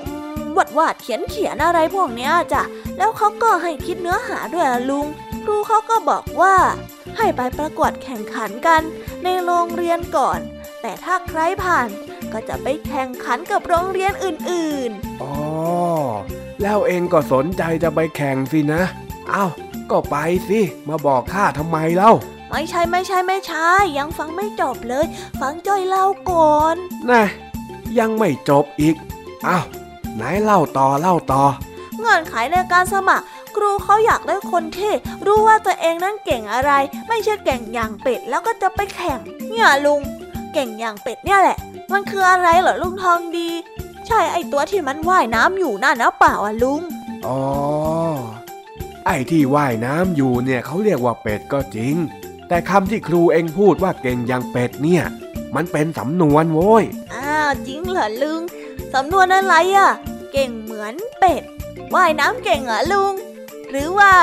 [0.57, 2.63] วาดวาดเขียนเขียนอะไรพวกเนี้ยจ้ะ
[2.97, 5.07] แล้วเขาก็ให้คิดเนื้อหาด้วยอะลุง
[5.43, 6.55] ครูเขาก็บอกว่า
[7.17, 8.81] ให้ไปประกวดแข่งขันกัน
[9.23, 10.39] ในโรงเรียนก่อน
[10.81, 11.87] แต่ถ้าใครผ่าน
[12.33, 15.33] ก็จะไปแข่งขันกับโรงเรียนอื่นๆ อ๋อ
[16.61, 18.83] แล้วเองก็สนใจจะไปแข่งสินะ
[19.29, 19.45] เอ้า
[19.91, 20.15] ก็ไป
[20.49, 22.13] สิ มาบอกข้าทำไมเล่า
[22.49, 25.05] ไม่ใช่ไม่ใช่ไม่ใช่ ยังฟังไม่จบเลย
[25.39, 26.75] ฟังจ้อยเล่าก่อน
[27.09, 27.23] น่ะ
[27.99, 28.95] ยังไม่จบอีก
[29.45, 29.59] เอ้า
[30.15, 31.43] ไหนเล่าต่อเล่าต่อ
[31.97, 34.93] เงื่อนไขในการสมัคร ครูเขาอยากได้คนที่
[35.25, 36.71] รู้ว่าตัวเองนั้นเก่งอะไร
[37.07, 40.01] ไม่ใช่เก่งอย่างเป็ดแล้วก็จะไปแข่ง เนี่ยลุง
[40.53, 41.57] เก่งอย่างเป็ดเนี่ยแหละ
[41.91, 43.49] มันคืออะไรเหรอลุงทองดี
[44.07, 46.81] ใช่ไอตัวที่มันว่ายน้ำอยู่น่ะนะเปล่าอะลุง
[47.25, 47.39] อ๋อ
[49.05, 51.95] ไอ้ที่ว่ายน้ำอยู่เนี่ยเขาเรียกว่าเป็ดก็จริง
[52.47, 55.03] แต่คำที่ครูเองพูดว่าเก่งอย่างเป็ดเนี่ย
[55.55, 56.83] มันเป็นสำนวนโว้ย
[57.13, 58.41] อ้าวจริงเหรอลุง
[58.93, 59.91] สำนวนอะไรอะ
[60.31, 61.43] เก่งเหมือนเป็ด
[61.93, 63.13] ว่ายน้ำเก่งเหรอลุง
[63.69, 64.13] หรือว่า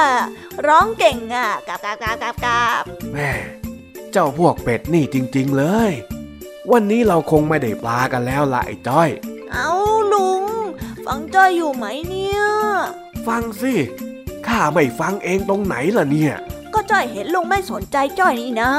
[0.67, 3.31] ร้องเก่งอะกาบกาบกาบกาบกาบแม่
[4.13, 5.91] เจ้าพวกเป็ดนี่จริง ๆเลย
[6.73, 9.09] วันนี้เราคงไม่ได้ปลากันแล้วล่ะไอ้จ้อย
[9.53, 9.71] เอา
[10.13, 10.43] ลุง
[11.07, 12.41] ฟังจ้อยอยู่ไหมเนี่ย
[13.27, 13.75] ฟังสิ
[14.47, 16.35] ข้าไม่ฟังเองตรงไหนล่ะเนี่ย
[16.75, 18.71] ก็จ้อยเห็นลุงไม่สนใจจ้อยนี่นะ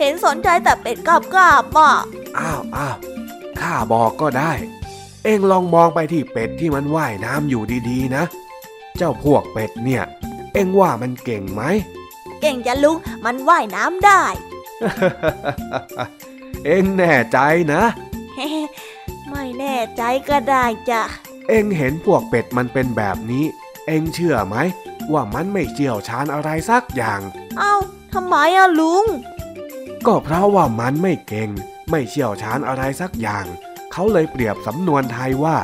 [0.00, 1.92] เห็นสนใจแต่เป็ดกาบกาบอะ
[2.38, 2.96] อ้าวอ้าว
[3.60, 4.52] ข้าบอกก็ได้
[5.24, 8.24] เองลองมองไปที่เป็ดที่มันว่ายน้ำอยู่ดีๆนะ
[8.96, 10.02] เจ้าพวกเป็ดเนี่ย
[10.52, 11.62] เองว่ามันเก่งไหม
[12.40, 14.22] เก่งจะลุง มันว่ายน้ำได้
[16.66, 17.38] เองแน่ใจ
[17.72, 17.82] นะ
[19.28, 21.02] ไม่แน่ใจก็ได้จ้ะ
[21.48, 23.44] เองเห็นพวกเป็ดมันเป็นแบบนี้
[23.86, 24.56] เองเชื่อไหม
[25.12, 27.20] ว่ามันไม่เชี่ยวชาญอะไรสักอย่าง
[27.58, 27.74] เอ้า
[28.12, 29.06] ทำไมอะลุง
[30.06, 31.50] ก็เพราะว่ามันไม่เก่ง
[31.90, 33.46] ไม่เชี่ยวชาญอะไรสักอย่าง
[33.92, 35.56] เขาเลยเปรียบสำนวนไทยว่า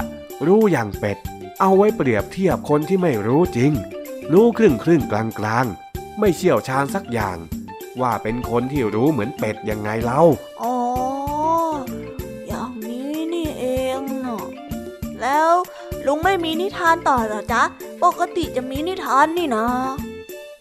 [0.47, 1.19] รู้อย่างเป็ด
[1.61, 3.73] เอาไว้เปรียบเทียบคนที่ไม่รู้จริง
[4.33, 7.39] รู้ครึ่งครึ่งกลางกลางๆไม่เชี่ยวชาญสักอย่าง
[8.01, 10.23] ว่าเป็นคนที่รู้เหมือนเป็ดยังไงเล่า
[10.63, 10.75] อ๋อ
[12.49, 13.65] อย่างนี้นี่เอ
[13.99, 14.45] งเนาะ
[15.21, 15.51] แล้ว
[16.07, 17.63] ลุงไม่มีนิทานต่อเหรอจ๊ะ
[18.03, 19.67] ปกติจะมีนิทานนี่นะ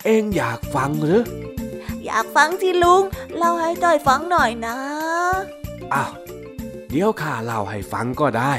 [0.05, 1.21] เองอยากฟังหรือ
[2.05, 3.03] อยากฟังสิลุง
[3.37, 4.77] เล่าให้จ้อยฟังหน่อยนะ
[5.93, 6.11] อ้าว
[6.89, 8.53] เดี๋ยวข้าเล่าให้ฟังก็ได้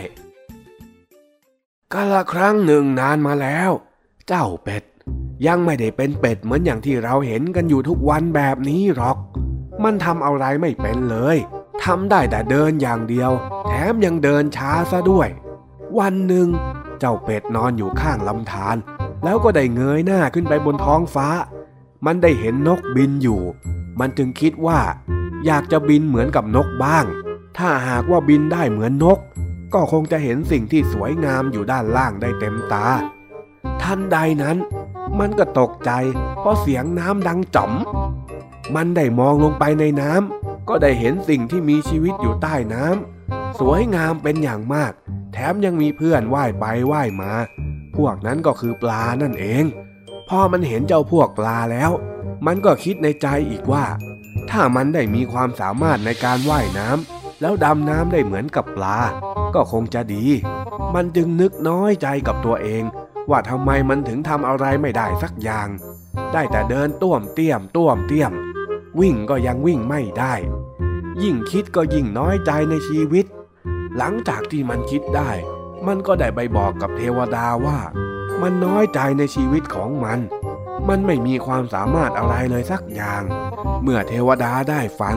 [1.93, 3.71] กาละครั้งหนึ่งนานมาแล้ว
[4.29, 4.83] เจ้าเป็ด
[5.47, 9.17] ยังไม่ได้เป็นเป็ดเหมือนอย่างที่เราเห็นกันอยู่ทุกวันแบบนี้หรอก
[9.85, 11.37] มันทำอะไรไม่เป็นเลย
[11.85, 13.31] ทำได้แต่เดินอย่างเดียว
[13.69, 15.29] แถมยังเดินช้าซะด้วย
[15.99, 16.49] วันหนึ่ง
[16.99, 18.77] เจ้าเป็ดนอนอยู่ข้างลำธาร
[19.25, 21.29] แล้วก็ได้เงยหน้าขึ้นไปบนท้องฟ้า
[22.07, 23.41] มันได้เห็นนกบินอยู่
[24.01, 24.81] มันจึงคิดว่า
[25.47, 27.05] อยากจะบินเหมือนกับนกบ้าง
[27.59, 29.19] ถ้าหากว่าบินได้เหมือนนก
[29.75, 32.87] ก็คงจะเห็นสิ่งที่สวยงามอยู่ด้านล่างได้เต็มตา
[33.83, 34.57] ทันใดนั้น
[35.19, 35.91] มันก็ตกใจ
[36.41, 37.73] เพราะเสียงน้ำดังจ๋อม
[38.75, 44.93] มันได้มองลงไปในน้ำก็ได้เห็นสิ่งที่มีชีวิตอยู่ใต้น้ำสวยงามเป็นอย่างมาก
[45.33, 47.33] แถมยังมีเพื่อนว่ายไปว่ายมา
[47.97, 49.65] พวกนั้นก็คือปลานั่นเอง
[50.29, 51.91] พอมันเห็นเจ้าพวกปลาแล้ว
[52.47, 53.85] มันก็คิดในใจอีกว่า
[54.51, 58.99] ถ้ามันได้มีความสามารถในการว่ายน้ำ แล้วดำน้ำได้เหมือนกับปลา
[59.55, 60.25] ก็คงจะดี
[60.95, 62.83] มันจึงนึกน้อยใจกับตัวเอง
[63.31, 65.69] ว่าทำไมมันถึงทำอะไรไม่ได้สักอย่าง
[66.33, 68.33] ได้แต่เดินต้วมเตี้ยมต้วมเตี้ยม
[69.01, 70.35] วิ่งก็ยังวิ่งไม่ได้
[71.23, 73.27] ยิ่งคิดก็ยิ่งน้อยใจในชีวิต
[73.97, 75.31] หลังจากที่มันคิดได้
[75.87, 77.79] มันก็ได้ไปบอกกับเทวดาว่า
[78.41, 80.19] มันน้อยใจในชีวิตของมัน
[80.89, 83.23] มันไม่มีความสามารถอะไรเลยสักอย่าง
[83.83, 85.17] เมื่อเทวดาได้ฟัง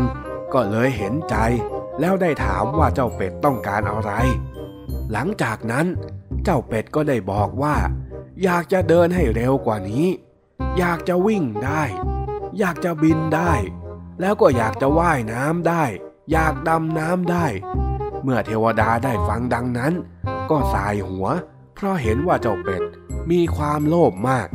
[0.53, 1.35] ก็เลยเห็นใจ
[1.99, 4.11] แล้วได้ถามว่าเจ้าเป็ดต้องการอะไร
[5.11, 5.85] หลังจากนั้น
[6.43, 7.75] เจ้าเป็ดก็ได้บอกว่า
[8.43, 10.07] อยากจะเดินให้เร็วกว่านี้
[10.77, 11.83] อยากจะวิ่งได้
[12.59, 13.53] อยากจะบินได้
[14.21, 15.83] แล้วก็อยากจะว่ายน้ำได้
[16.31, 17.45] อยากดำน้ำได้
[18.23, 19.93] เมื่อเทวดาได้ฟังดังนั้น
[20.49, 21.27] ก็สายหัว
[21.75, 22.83] เพราะเห็นว่าเจ้าเป็ด
[23.31, 24.47] มีความโลภมาก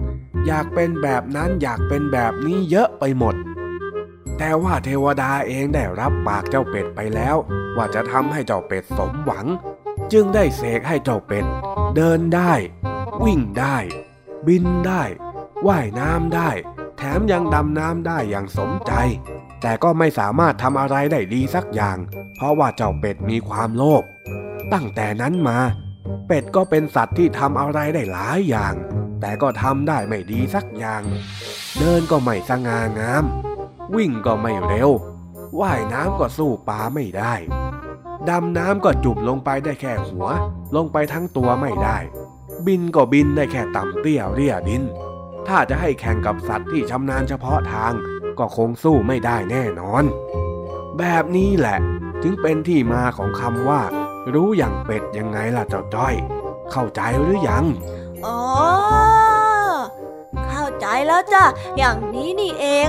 [0.47, 3.35] อยากเป็นแบบนั้นอยากเป็นแบบนี้เยอะไปหมด
[4.39, 7.37] แต่ว่าเทวดาเองได้รับปากเจ้าเป็ดไปแล้ว
[7.77, 9.47] ว่าจะทำให้เจ้าเป็ดสมหวัง
[10.13, 11.45] จึงได้เสกให้เจ้าเป็ด
[11.97, 12.53] เดินได้
[13.25, 13.77] วิ่งได้
[14.47, 15.03] บินได้
[15.67, 16.51] ว่ายน้ำได้
[16.99, 18.93] แถมยังดำน้ำได้อย่างสมใจ
[19.63, 21.99] แต่ก็ไม่สามารถทำอะไรได้ดีสักอย่าง
[22.37, 24.03] เพราะว่าเจ้าเป็ดมีความโลภ
[24.73, 25.59] ตั้งแต่นั้นมา
[26.27, 28.75] เป็ดก็เป็นสัตว์ที่ทำอะไรได้หลายอย่าง
[29.21, 31.03] แต่ก็ทำได้ไม่ดีสักอย่าง
[31.79, 33.25] เดินก็ไม่สง่างาม
[33.95, 34.91] วิ่งก็ไม่เร็ว
[35.61, 37.35] ว่ายน้ำก็สู้ปลาไม่ได้
[38.29, 40.27] ดำน้ำก็จุบลงไปได้แค่หัว
[40.77, 41.99] ลงไปทั้งตัวไม่ได้
[42.67, 44.83] บินก็บินได้แค่ต่ำเตี้ยเรียดิน
[45.49, 47.93] ถ้าจะให้แข่งกับสัตว์ที่ชำนาญเฉพาะทาง
[48.39, 50.05] ก็คงสู้ไม่ได้แน่นอน
[50.99, 51.79] แบบนี้แหละ
[52.23, 53.83] ถึงเป็นที่มาของคำว่า
[54.35, 56.15] รู้อย่างเป็ดยังไงล่ะเจ้าจ้อย
[56.71, 57.65] เข้าใจหรือยัง
[58.27, 58.37] อ๋อ
[60.81, 61.45] ใจแล้วจ้ะ
[61.79, 62.89] อย่างนี้นี่เอง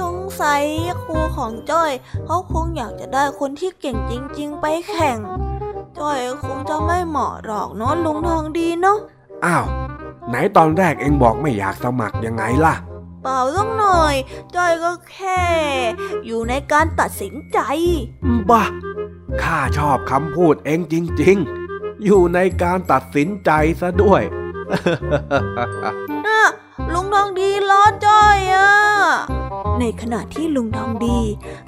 [0.00, 0.62] สงสัย
[1.02, 1.90] ครูของจ้อย
[2.26, 5.18] เขาคงอยากจะได้คนที่เก่งจริง ๆ ไปแข่ง
[5.98, 8.98] จ้อยคงจะไม่เหมาะหรอกเนาะลุงทองดีเนาะ
[9.44, 9.64] อ้าว
[10.28, 12.74] ไหนตอนแรกเองบอกไม่อยากสมัครยังไงล่ะ
[13.22, 14.14] เปล่าสักหน่อย
[14.54, 15.44] จ้อยก็แค่
[16.26, 17.58] อยู่ในการตัดสินใจ
[18.50, 18.64] บ้า
[19.42, 21.36] ข้าชอบคำพูดเองจริง
[21.70, 23.50] ๆ อยู่ในการตัดสินใจ
[23.80, 24.22] ซะด้วย
[26.26, 26.42] น่ะ
[26.94, 28.70] ลุงทองดีล้อจ้อยอะ
[29.80, 31.18] ในขณะที่ลุงทองดี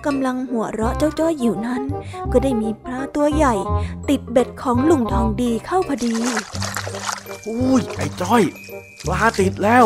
[0.07, 1.83] กำลังหัวเราะเจ้าจ้อยอยู่นั้น
[2.33, 3.55] ก็ได้มีปลาตัวใหญ่
[4.09, 6.15] ติดเบ็ดของลุงทองดีเข้าพอดี
[7.49, 8.43] อุ้ยไอ้จ้อย
[9.07, 9.85] ปลาติดแล้ว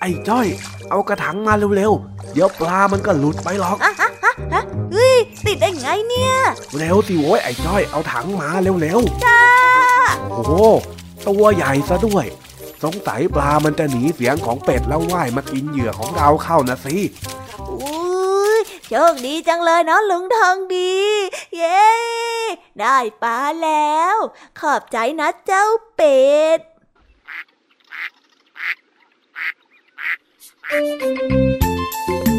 [0.00, 0.46] ไอ้จ้อย
[0.90, 4.62] เอากระถางมาเร็วๆ เดี๋ยวปลามันก็หลุดไปหรอกฮะฮะฮะฮะ
[4.92, 5.16] เฮ้ย
[5.46, 6.32] ติดได้ไงเนี่ย
[6.76, 10.52] เร็วสิโว้ยไอ้จ้อยเอาถังมาเร็วจ้าๆโอ้โห
[11.28, 12.26] ตัวใหญ่ซะด้วย
[12.82, 16.96] สงสัยปลามันจะหนีเสียงของเป็ดแล้วว่ายมากินเหยื่อของเราเข้านะสิ
[17.70, 20.94] อุ้ยโชคดีจังเลยเนาะลุงทองดี
[21.56, 21.82] เย้
[22.80, 24.16] ได้ปลาแล้ว
[24.60, 25.66] ขอบใจนะเจ้า
[25.96, 26.22] เป็
[26.56, 26.58] ด
[30.70, 32.31] นิ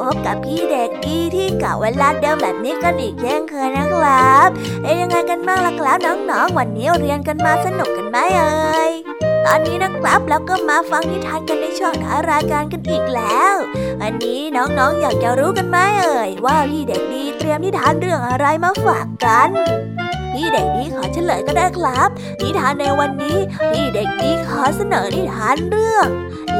[0.00, 4.48] พบกับพี่เด็กดีที่เก่าเวลาเดิมแบบนี้กันอีกเช่นเคยนะครับ
[4.82, 8.92] เอ้ยังไงกันบ้างล่ะครับน้องๆวันนี้เรียนกันมาสนุกกันไหมเอ่ย
[9.46, 13.54] ตอนนี้นะครับแล้วก็มาฟังนิทานกันในช่วงท้ารายการกันอีกแล้ว
[14.00, 19.50] วันนี้น้องๆอยากจะรู้กันไหมเอ่ยว่าพี่เด็กดีเตรียมนิทานเรื่องอะไรมาฝากกัน
[20.32, 22.08] พี่เด็กดีขอเฉลยก็ได้ครับ
[22.42, 23.38] นิทานในวันนี้
[23.70, 26.08] พี่เด็กดีขอเสนอนิทานเรื่อง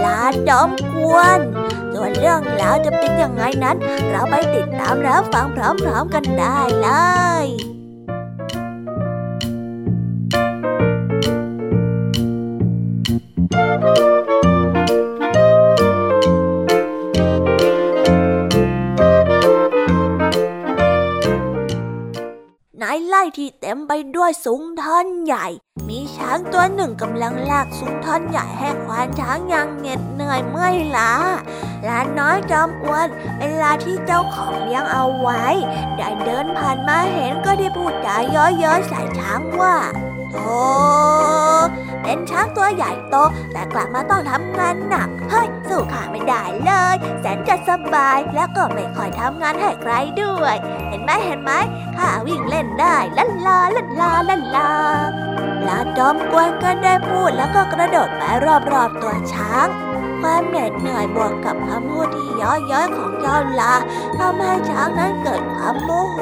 [0.05, 1.41] ลาดอมกวน
[1.95, 3.77] ส่วนเรื่องราวจะเป็นยังไงนั้น
[4.11, 6.89] เราไปติดตามรับฟังพร้อมๆกันได้เล
[7.45, 7.47] ย
[13.51, 25.47] ใต็มไปด้วยสุงท่อนใหญ่
[25.89, 31.13] มีช้างตัวหนึ่งกำลังลากสุงท่อนใหญ่ให้ควานช้างอย่างเหน็ดเหนื่อยเมื่อยล้า
[31.89, 35.45] ลาน้อยจอมอ้วนเป็นลาที่เจ้าของเลี้ยงเอาไว้
[35.97, 39.75] ได้เดินผ่านมาเห็นก็ได้พูดจาเย้อยๆใส่ช้างว่า
[40.33, 40.59] โธ่
[42.03, 43.17] เป็นช้างตัวใหญ่โต
[43.53, 50.57] แต่กลับมาต้องทำงานหนัก เฮ้ย สู้ข้าไม่ได้เลย แสนจะสบายแล้วก็ไม่ค่อยทำงานให้ใครด้วย
[50.89, 51.53] เห็นไหมเห็นไหม
[51.97, 54.71] ข้าวิ่งเล่นได้ลันลาลันลาลันลา
[55.67, 58.23] ลาจอมกวนกันได้พูดแล้วก็กระโดดไป
[58.73, 59.69] รอบๆตัวช้าง
[60.21, 63.75] ความเหน็ดเหนื่อยบวกกับคำพูดที่ย้อยย้อยๆของเจ้าลา
[64.19, 66.19] ทำให้ช้างนั้นเกิดความโมโห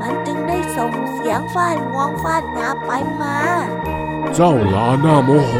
[0.00, 2.90] มันจึงได้ส่งเสียงฟาดงวงฟาดงาไป
[3.22, 3.36] มา
[4.34, 5.52] เจ้าลาหน้าโมโห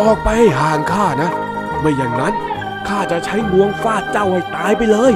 [0.00, 1.30] ออกไปให้ห่างข้านะ
[1.80, 2.34] ไม่อย่างนั้น
[2.88, 5.12] ข้าจะใช้งวงฟาดเจ้าให้ตายไปเลย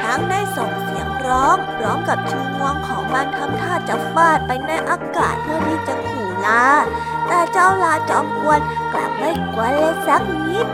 [0.00, 6.64] ช้างได้ส่งเสียงร้องพร้อมกับชูงวงของมันทำท่าจะฟาดไปในอากาศเพื่อที่จะขู่ลา
[7.28, 8.60] แต่เจ้าลาจอมกวน
[8.92, 10.66] กลับไม่กวนเลยสักนิด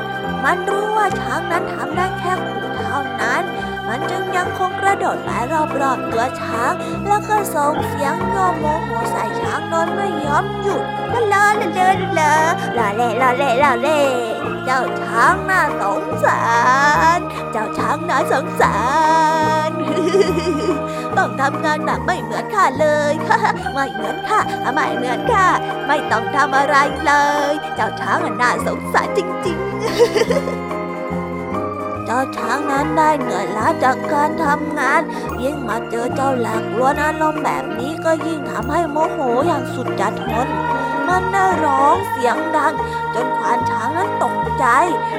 [0.45, 3.43] มันรู้ว่าช้างนั้นทำได้แค่ขู่เท่านั้น
[3.89, 6.73] มันจึงยังคงกระโดดไปรอบๆตัวช้าง
[7.07, 14.01] แล้วก็ส่งเสียงโยโมโหใส่ช้างโดยไม่ยอมหยุดละเลอะละเลอะละเลอะละเล่ละเล่ละเล่
[14.65, 16.41] เจ้าช้างน่าสงสา
[17.17, 17.19] ร
[17.53, 18.77] เจ้าช้างน่าสงสา
[19.69, 19.71] ร
[21.19, 23.13] ต้องทำงานหนักไม่เหมือนข้าเลย
[23.75, 24.39] ไม่เหมือนข้า
[24.75, 25.47] ไม่เหมือนข้า
[25.87, 27.13] ไม่ต้องทำอะไรเล
[27.51, 29.67] ย เจ้าช้างน่าสงสารจริง ๆ
[32.05, 35.01] เจ้าช้างนั้นได้เหนื่อยล้าจากการทำงาน
[35.43, 40.49] ยิ่งมาเจอเจ้าหลากล้วนอารมณ์แบบนี้ก็ยิ่งทำให้โมโหอย่างสุดจะทน
[41.09, 42.75] มันได้ร้องเสียงดัง
[43.15, 44.67] จนควานช้างนั้นตกใจ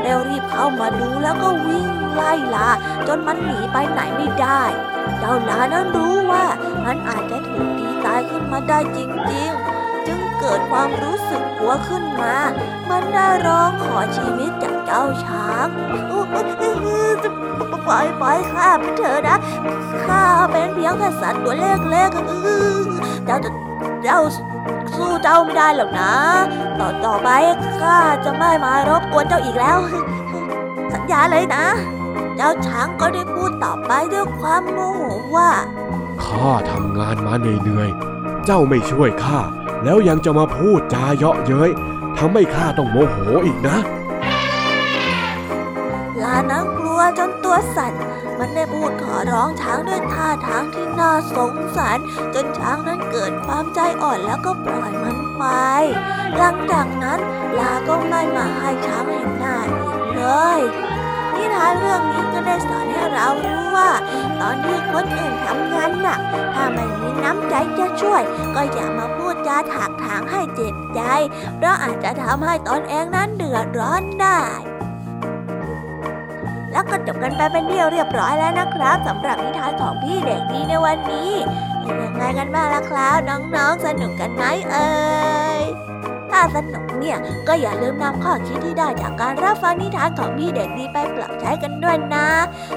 [0.03, 2.69] แล้วรีบเข้ามาดูแล้วก็วิ่งไล่ลา
[3.07, 4.61] จนมันหนีไปไหนไม่ได้
[5.19, 6.45] เจ้าลานั้นรู้ว่า
[6.85, 8.99] มันอาจจะถูกตีตายขึ้นมาได้จ
[9.33, 12.35] ริง ๆ จึงเกิดความรู้สึกกลัวขึ้นมา
[12.89, 15.67] มันได้ร้องขอชีวิตจากเจ้าช้าง
[17.87, 19.37] ปล่อยปล่อยข้าไปเถอะนะ
[20.03, 23.37] ข้าเป็นเพียงแค่สัตว์ตัวเล็กๆเจ้า
[24.03, 24.19] เจ้า
[24.97, 26.13] สู้เจ้าไม่ได้หรอกนะ
[26.79, 27.29] ต่อต่อไป
[27.79, 29.79] ข้าจะไม่มารบกวนเจ้าอีกแล้ว
[30.93, 31.65] สัญญาเลยนะ
[32.35, 35.03] เจ้าช้างก็ได้พูดต่อไปด้วยความโมโห
[35.35, 35.49] ว่า
[36.23, 39.39] ข้าทำงานมาเหนื่อยๆเจ้าไม่ช่วยข้า
[39.83, 41.69] แล้วยังจะมาพูดจาเยาะเย้ย
[42.17, 43.77] ทำให้ข้าต้องโมโหอีกนะ
[49.31, 51.99] ร้องช้างด้วยท่าทางที่น่าสงสาร
[52.33, 55.43] จนช้างนั้นเกิดความใจอ่อนแล้วก็ปล่อยมันไป
[56.37, 57.19] หลังจากนั้น
[57.59, 60.23] ลาก็ไม่มาให้ช้างเห็นหน้าอีกเล
[60.57, 60.59] ย
[61.35, 63.91] นิทานเรื่องนี้ก็ได้สอนให้เรารู้ว่า
[64.41, 66.19] ตอนที่คนอื่นทำงานหนัก
[66.53, 68.21] ถ้าไม่มีน้ำใจจะช่วย
[68.55, 71.01] ก็อย่ามาพูดจาถากถางให้เจ็บใจ
[71.57, 74.41] เพราะอาจจะทำให้ตนเองนั้นเดือดร้อนได้
[76.79, 81.31] แล้วก็จบกันไปเป็นที่เรียบร้อยแล้วนะครับสำหรับนิทานของพี่เด็กดีในวันนี้
[81.81, 84.89] เป็นยังไงกันบ้างล่ะครับน้องๆ สนุกกันไหมเอ่
[85.59, 85.61] ย
[86.31, 87.17] ถ้าสนุกเนี่ย
[87.47, 92.27] ก็อย่าลืมนำข้อคิดที่ได้จากการรับฟังนิทานของพี่เด็กดีไปปรับใช้กันด้วยนะ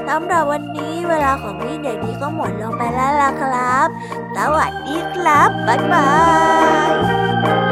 [0.08, 3.88] สำหรับวันนี้เวลาของพี่เด็กดีก็หมดลงไปแล้วล่ะครับ
[4.36, 6.08] สวัสดีครับ บ๊ายบา
[7.68, 7.71] ย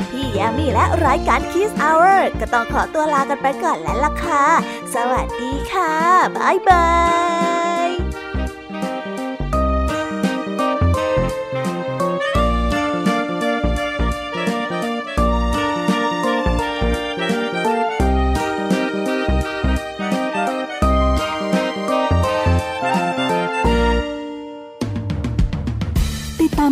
[0.21, 4.45] พี่ยามีและรายการ Kiss Hour ก็ต้องขอตัวลากันไปก่อนแล้วล่ะค่ะ
[4.95, 5.93] สวัสดีค่ะ
[6.37, 6.87] บ๊ายบา
[7.80, 7.80] ย